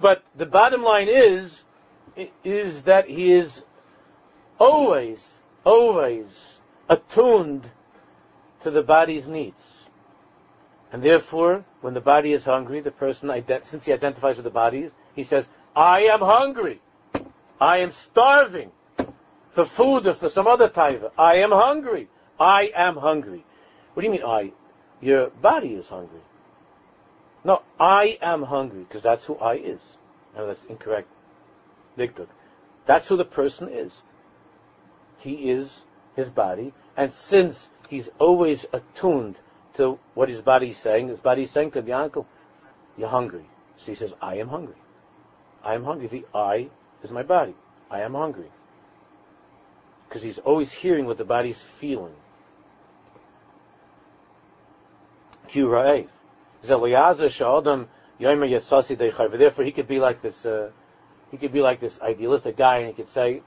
[0.00, 1.64] But the bottom line is,
[2.44, 3.64] is that he is
[4.58, 7.70] always, always attuned
[8.64, 9.76] to the body's needs.
[10.92, 13.30] And therefore, when the body is hungry, the person,
[13.64, 16.80] since he identifies with the body, he says, I am hungry.
[17.60, 18.70] I am starving
[19.50, 21.10] for food or for some other taiva.
[21.16, 22.08] I am hungry.
[22.38, 23.44] I am hungry.
[23.92, 24.52] What do you mean I?
[25.00, 26.20] Your body is hungry.
[27.44, 29.98] No, I am hungry, because that's who I is.
[30.34, 31.08] No, that's incorrect.
[31.98, 32.28] Diktuk.
[32.86, 34.02] That's who the person is.
[35.18, 35.82] He is
[36.16, 39.40] his body, and since he's always attuned
[39.74, 42.26] to what his body is saying, his body is saying to the uncle,
[42.96, 43.46] you're hungry.
[43.76, 44.76] So he says, I am hungry.
[45.64, 46.06] I am hungry.
[46.06, 46.68] The I
[47.02, 47.54] is my body.
[47.90, 48.50] I am hungry.
[50.08, 52.14] Because he's always hearing what the body's feeling.
[59.38, 60.46] Therefore, he could be like this.
[60.46, 60.70] Uh,
[61.30, 63.42] he could be like this idealistic guy, and he could say,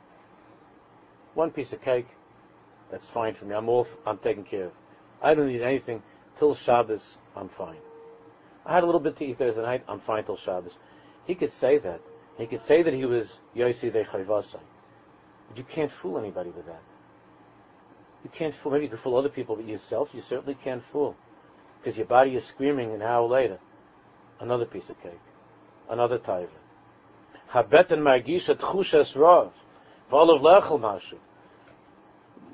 [1.34, 2.08] "One piece of cake,
[2.92, 3.56] that's fine for me.
[3.56, 3.98] I'm off.
[4.06, 4.72] I'm taken care of.
[5.22, 6.04] I don't need anything
[6.36, 7.18] till Shabbos.
[7.36, 7.78] I'm fine.
[8.66, 9.84] I had a little bit to eat Thursday night.
[9.88, 10.78] I'm fine till Shabbos."
[11.26, 12.02] He could say that.
[12.38, 14.60] He could say that he was Yosi de Chayvasai.
[15.48, 16.82] But you can't fool anybody with that.
[18.24, 18.72] You can't fool.
[18.72, 21.16] Maybe you can fool other people, but yourself, you certainly can't fool
[21.80, 23.60] because your body is screaming an hour later,
[24.40, 25.22] another piece of cake,
[25.90, 26.50] another taiva.
[27.52, 29.54] Habeten margisha tchushas rav,
[30.12, 31.18] v'olav lechel mashu.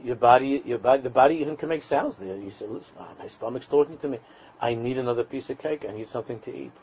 [0.03, 2.35] Your body, your body, the body even can make sounds there.
[2.35, 4.19] You say, listen, my stomach's talking to me.
[4.59, 5.85] I need another piece of cake.
[5.87, 6.73] I need something to eat.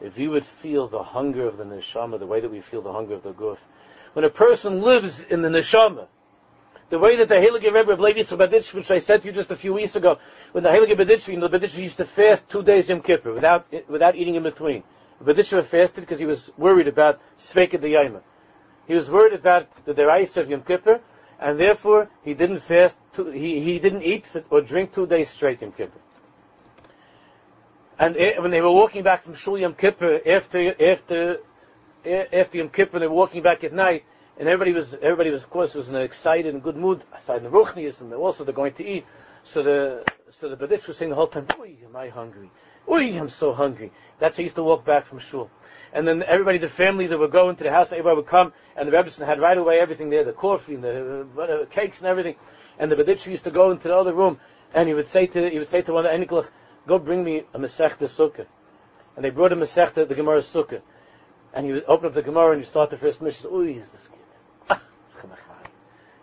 [0.01, 2.91] if you would feel the hunger of the neshama the way that we feel the
[2.91, 3.57] hunger of the guf,
[4.13, 6.07] when a person lives in the neshama,
[6.89, 9.49] The way that the Heilige Rebbe of Levi Baditch, which I said to you just
[9.49, 10.19] a few weeks ago,
[10.51, 13.33] when the Heilige Baditch, you know, the Baditch used to fast two days Yom Kippur
[13.33, 14.83] without, without eating in between.
[15.19, 18.21] The Baditch fasted because he was worried about Sveket the Yaima.
[18.87, 21.01] He was worried about the Derais of Yom Kippur,
[21.39, 25.61] and therefore he didn't fast, two, he, he didn't eat or drink two days straight
[25.61, 25.99] Yom Kippur.
[27.97, 31.39] And eh, when they were walking back from Shul Yom Kippur, after, after,
[32.05, 34.03] eh, after Yom Kippur, they were walking back at night,
[34.37, 37.43] and everybody was, everybody was, of course, was in an excited and good mood, aside
[37.43, 39.05] the Ruchnias, and also they're going to eat.
[39.43, 42.49] So the, so the Baditch was saying the whole time, Oy, am I hungry?
[42.89, 43.91] Oy, I'm so hungry.
[44.19, 45.49] That's how he used to walk back from Shul.
[45.93, 48.87] And then everybody, the family that would go into the house, everybody would come, and
[48.87, 52.07] the Rebbetzin had right away everything there, the coffee and the whatever, uh, cakes and
[52.07, 52.35] everything.
[52.77, 54.39] And the Baditch used to go into the other room,
[54.73, 56.49] and he would say to, he would say to one of the
[56.87, 58.45] go bring me a Masechta Sukkah.
[59.15, 60.81] And they brought him a Masechta, the Gemara Sukkah.
[61.53, 63.49] And he would open up the Gemara and you start the first Mishnah.
[63.49, 64.24] Oh, is this good?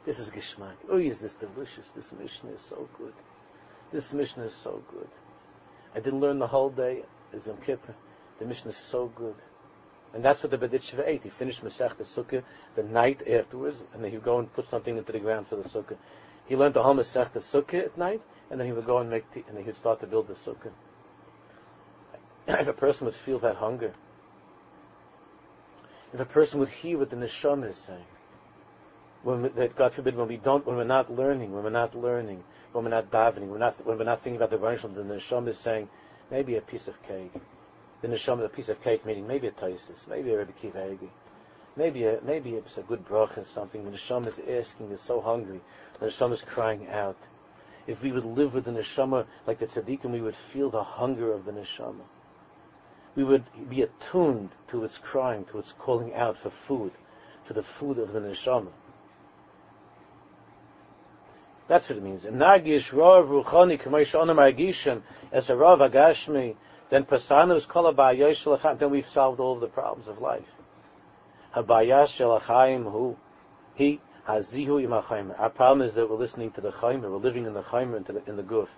[0.05, 0.75] This is Gishmak.
[0.91, 1.91] Oh, is this delicious?
[1.91, 3.13] This Mishnah is so good.
[3.93, 5.09] This Mishnah is so good.
[5.95, 7.05] I didn't learn the whole day.
[7.33, 7.95] It's Yom Kippur.
[8.39, 9.37] The Mishnah is so good.
[10.15, 11.23] And that's what the Baditchev ate.
[11.23, 12.43] He finished Masech the Sukkah
[12.75, 15.57] the night afterwards, and then he would go and put something into the ground for
[15.57, 15.97] the Sukkah.
[16.47, 18.21] He learned the whole Masech the Sukkah at night,
[18.51, 20.29] and then he would go and make, tea, and then he would start to build
[20.29, 20.73] the Sukkah.
[22.49, 23.95] if a person would feel that hunger,
[26.13, 28.05] if a person would hear what the Neshama is saying,
[29.23, 31.95] when we, that God forbid, when we don't, when we're not learning, when we're not
[31.95, 32.43] learning,
[32.73, 35.03] when we're not davening, when we're not, when we're not thinking about the Rebbeinu the
[35.03, 35.89] Neshama is saying,
[36.31, 37.33] maybe a piece of cake,
[38.01, 40.99] the neshama a piece of cake, meaning maybe a taisis, maybe a Rebbe Kiva
[41.77, 43.85] maybe a, maybe it's a good bracha or something.
[43.85, 45.61] The neshama is asking, is so hungry.
[46.01, 47.17] The neshama is crying out.
[47.87, 51.33] If we would live with the neshama like the tzaddikim, we would feel the hunger
[51.33, 52.03] of the neshama.
[53.15, 56.93] We would be attuned to its crying, to its calling out for food,
[57.45, 58.73] for the food of the neshama.
[61.73, 62.27] That's what it means.
[62.27, 65.01] Nagish rav ruchani k'may sh'onam agishim
[65.33, 66.55] as a rav agashmi
[66.91, 67.91] then pasanus kol
[68.77, 70.45] then we've solved all of the problems of life.
[71.57, 72.39] Habayah shel
[72.91, 73.17] who
[73.75, 75.41] he hazihu imachayim.
[75.41, 78.03] Our problem is that we're listening to the chayim, we're living in the chayim in
[78.03, 78.69] the, in the guf.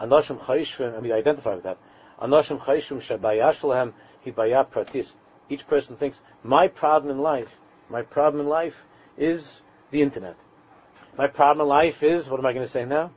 [0.00, 1.78] Anoshim chayishvim, and we identify with that.
[2.22, 3.92] Anoshim chayishvim shabayah shalhem
[4.24, 5.16] hibayah pratis.
[5.48, 8.84] Each person thinks, my problem in life, my problem in life
[9.18, 10.36] is the internet.
[11.16, 13.10] My problem in life is, what am I going to say now?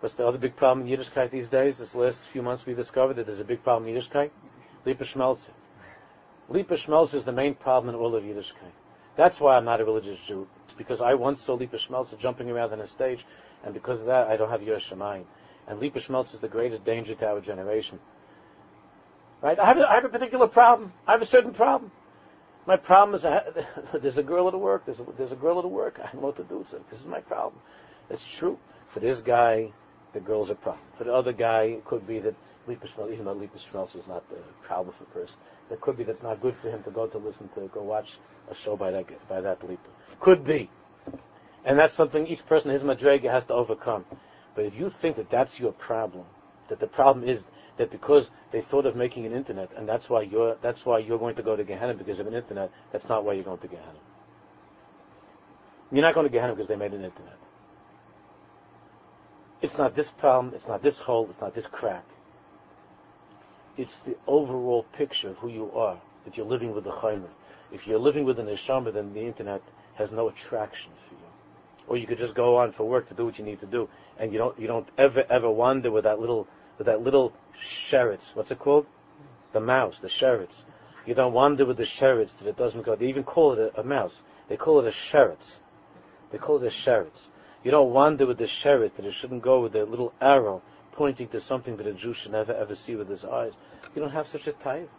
[0.00, 1.78] What's the other big problem in Yiddishkeit these days?
[1.78, 4.30] This last few months we discovered that there's a big problem in Yiddishkeit.
[4.84, 5.50] Lipa Schmeltzer.
[6.50, 8.72] Lipa Schmeltzer is the main problem in all of Yiddishkeit.
[9.16, 10.46] That's why I'm not a religious Jew.
[10.64, 13.24] It's because I once saw Lipa Schmeltzer jumping around on a stage,
[13.64, 15.24] and because of that, I don't have Yerush
[15.66, 17.98] And Lipa Schmeltzer is the greatest danger to our generation.
[19.40, 19.58] Right?
[19.58, 20.92] I have, a, I have a particular problem.
[21.06, 21.90] I have a certain problem.
[22.66, 23.42] My problem is I,
[23.94, 24.84] there's a girl at work.
[24.84, 25.98] There's a, there's a girl at work.
[25.98, 26.64] I don't know what to do.
[26.68, 27.60] So this is my problem.
[28.08, 28.58] It's true.
[28.88, 29.72] For this guy,
[30.12, 30.84] the girl's a problem.
[30.96, 32.34] For the other guy, it could be that
[32.66, 35.38] Lipa even though Lipa is not the problem for a person,
[35.70, 37.82] it could be that it's not good for him to go to listen to, go
[37.82, 38.18] watch
[38.50, 39.88] a show by that, by that Lipa.
[40.20, 40.68] Could be.
[41.64, 44.04] And that's something each person, his madrega, has to overcome.
[44.54, 46.24] But if you think that that's your problem,
[46.68, 47.42] that the problem is
[47.80, 51.18] that because they thought of making an internet, and that's why you're, that's why you're
[51.18, 53.68] going to go to Gehenna because of an internet, that's not why you're going to
[53.68, 54.00] Gehenna.
[55.90, 57.38] You're not going to Gehenna because they made an internet.
[59.62, 62.04] It's not this problem, it's not this hole, it's not this crack.
[63.78, 67.30] It's the overall picture of who you are, that you're living with the chaymer.
[67.72, 69.62] If you're living with the neshama, then the internet
[69.94, 71.20] has no attraction for you.
[71.88, 73.88] Or you could just go on for work to do what you need to do,
[74.18, 76.46] and you don't you don't ever ever wander with that little
[76.80, 78.34] with that little sheretz.
[78.34, 78.86] What's it called?
[79.52, 80.64] The mouse, the sheretz.
[81.06, 82.94] You don't wander with the sheretz that it doesn't go.
[82.94, 84.22] They even call it a, a mouse.
[84.48, 85.60] They call it a sheretz.
[86.30, 87.28] They call it a sheretz.
[87.62, 91.28] You don't wander with the sheret that it shouldn't go with a little arrow pointing
[91.28, 93.54] to something that a Jew should never ever see with his eyes.
[93.94, 94.90] You don't have such a type.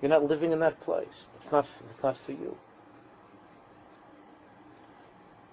[0.00, 1.28] You're not living in that place.
[1.40, 1.68] It's not.
[1.90, 2.56] It's not for you.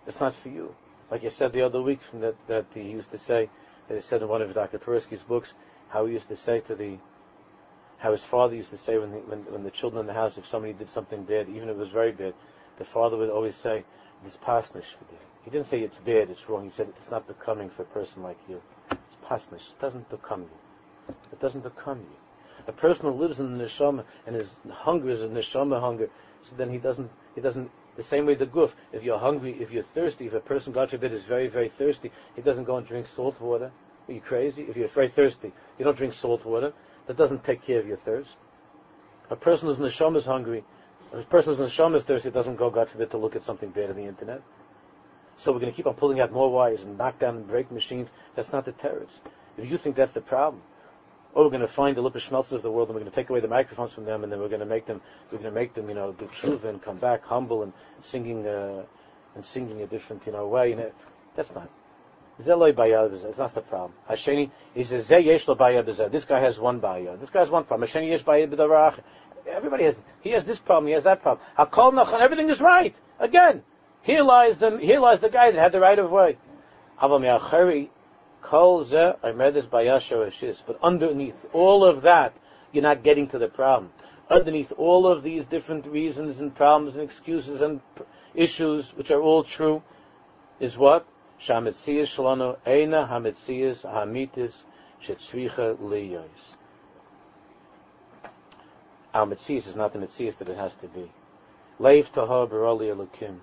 [0.05, 0.73] It's not for you.
[1.11, 3.49] Like I said the other week, from that that he used to say,
[3.95, 4.77] he said in one of Dr.
[4.77, 5.53] Twerski's books,
[5.89, 6.97] how he used to say to the,
[7.97, 10.37] how his father used to say when the, when, when the children in the house,
[10.37, 12.33] if somebody did something bad, even if it was very bad,
[12.77, 13.83] the father would always say,
[14.23, 16.65] "This pasnish for you." He didn't say it's bad, it's wrong.
[16.65, 18.61] He said it's not becoming for a person like you.
[18.91, 19.71] It's pasnish.
[19.71, 21.15] It doesn't become you.
[21.31, 22.17] It doesn't become you.
[22.67, 26.09] A person who lives in the neshama and his hunger is a neshama hunger,
[26.41, 29.71] so then he doesn't, he doesn't, the same way the guf, if you're hungry, if
[29.71, 32.87] you're thirsty, if a person, God forbid, is very, very thirsty, he doesn't go and
[32.87, 33.71] drink salt water.
[34.07, 34.63] Are you crazy?
[34.63, 36.73] If you're very thirsty, you don't drink salt water.
[37.07, 38.37] That doesn't take care of your thirst.
[39.29, 40.63] A person who's neshama is hungry,
[41.11, 43.89] a person who's neshama is thirsty doesn't go, God forbid, to look at something bad
[43.89, 44.41] on the internet.
[45.35, 47.71] so we're going to keep on pulling out more wires and knock down and break
[47.71, 48.11] machines.
[48.35, 49.21] That's not the terrorists.
[49.57, 50.61] If you think that's the problem,
[51.33, 53.15] or we're going to find the Lippis Schmelzes of the world and we're going to
[53.15, 55.01] take away the microphones from them and then we're going to make them,
[55.31, 58.47] we're going to make them, you know, do tshuva and come back humble and singing,
[58.47, 58.83] uh,
[59.35, 60.69] and singing a different, you know, way.
[60.69, 60.91] You know,
[61.35, 61.69] that's not.
[62.39, 63.93] It's not the problem.
[64.09, 67.17] Hasheni, he says, This guy has one baya.
[67.17, 67.89] This guy has one problem.
[67.89, 68.23] Hasheni yesh
[69.47, 71.45] Everybody has, he has this problem, he has that problem.
[71.57, 72.93] Hakol nachan, everything is right.
[73.19, 73.63] Again,
[74.01, 76.37] here lies the, here lies the guy that had the right of way.
[76.99, 77.89] Kol I
[78.41, 79.29] But
[80.81, 82.33] underneath all of that,
[82.71, 83.91] you're not getting to the problem.
[84.29, 87.81] Underneath all of these different reasons and problems and excuses and
[88.35, 89.81] issues, which are all true,
[90.59, 91.05] is what?
[91.39, 94.63] Shamitzias shalano eina hamitzias hamitis
[95.03, 96.55] shetzricha liyos.
[99.13, 101.11] Our mitzias is not the mitzias that it has to be.
[101.79, 103.39] Leiv tahar elokim.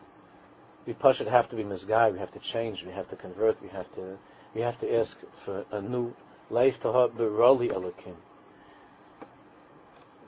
[0.86, 2.14] We push it have to be misguided.
[2.14, 2.84] We have to change.
[2.84, 3.62] We have to convert.
[3.62, 4.18] We have to
[4.54, 6.14] we have to ask for a new
[6.48, 8.14] life to have Roli Elokim.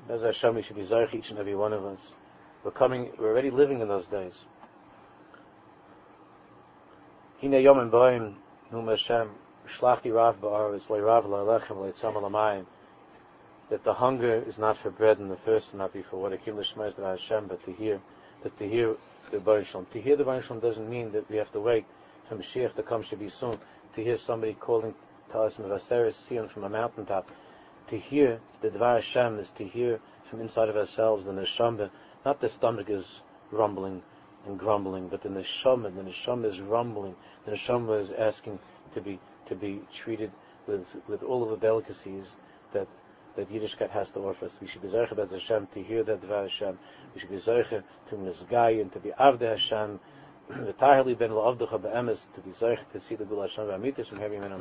[0.09, 2.11] As Hashem, we should be Zarech, each and every one of us.
[2.65, 4.45] We're coming, we're already living in those days.
[7.41, 8.35] Hine Yom and Boim,
[8.73, 9.31] Num Hashem,
[9.69, 12.67] Shlachti Rav Ba'aretz, Le Rav La'alechem, Le Tzam Alamayim,
[13.71, 16.37] that the hunger is not for bread and the thirst to not for water.
[16.37, 18.01] Kim Lishma is Hashem, but to hear,
[18.43, 18.97] that to hear
[19.31, 21.85] the Baruch To hear the Baruch doesn't mean that we have to wait
[22.29, 23.59] for Mashiach to come should be soon
[23.97, 24.95] to hear somebody calling
[25.31, 27.31] to us Mevaseres Sion from a mountaintop.
[27.89, 31.91] To hear the Dvar Hashem is to hear from inside of ourselves the Neshama.
[32.25, 34.03] Not the stomach is rumbling
[34.47, 37.17] and grumbling, but the Neshama, the Neshama is rumbling.
[37.47, 38.59] The Neshama is asking
[38.93, 40.31] to be to be treated
[40.67, 42.37] with with all of the delicacies
[42.75, 42.87] that
[43.37, 44.59] that Yiddishkeit has to offer us.
[44.61, 46.79] We should be Zeicha Bez Hashem to hear that Dvar Hashem.
[47.15, 50.01] We should be Zeicha to Mizgai and to be Avde Hashem
[50.49, 54.19] the Tahali ben La'avducha be'emes to be Zeich to see the Gula Hashem v'amitis from
[54.19, 54.53] Heavy Men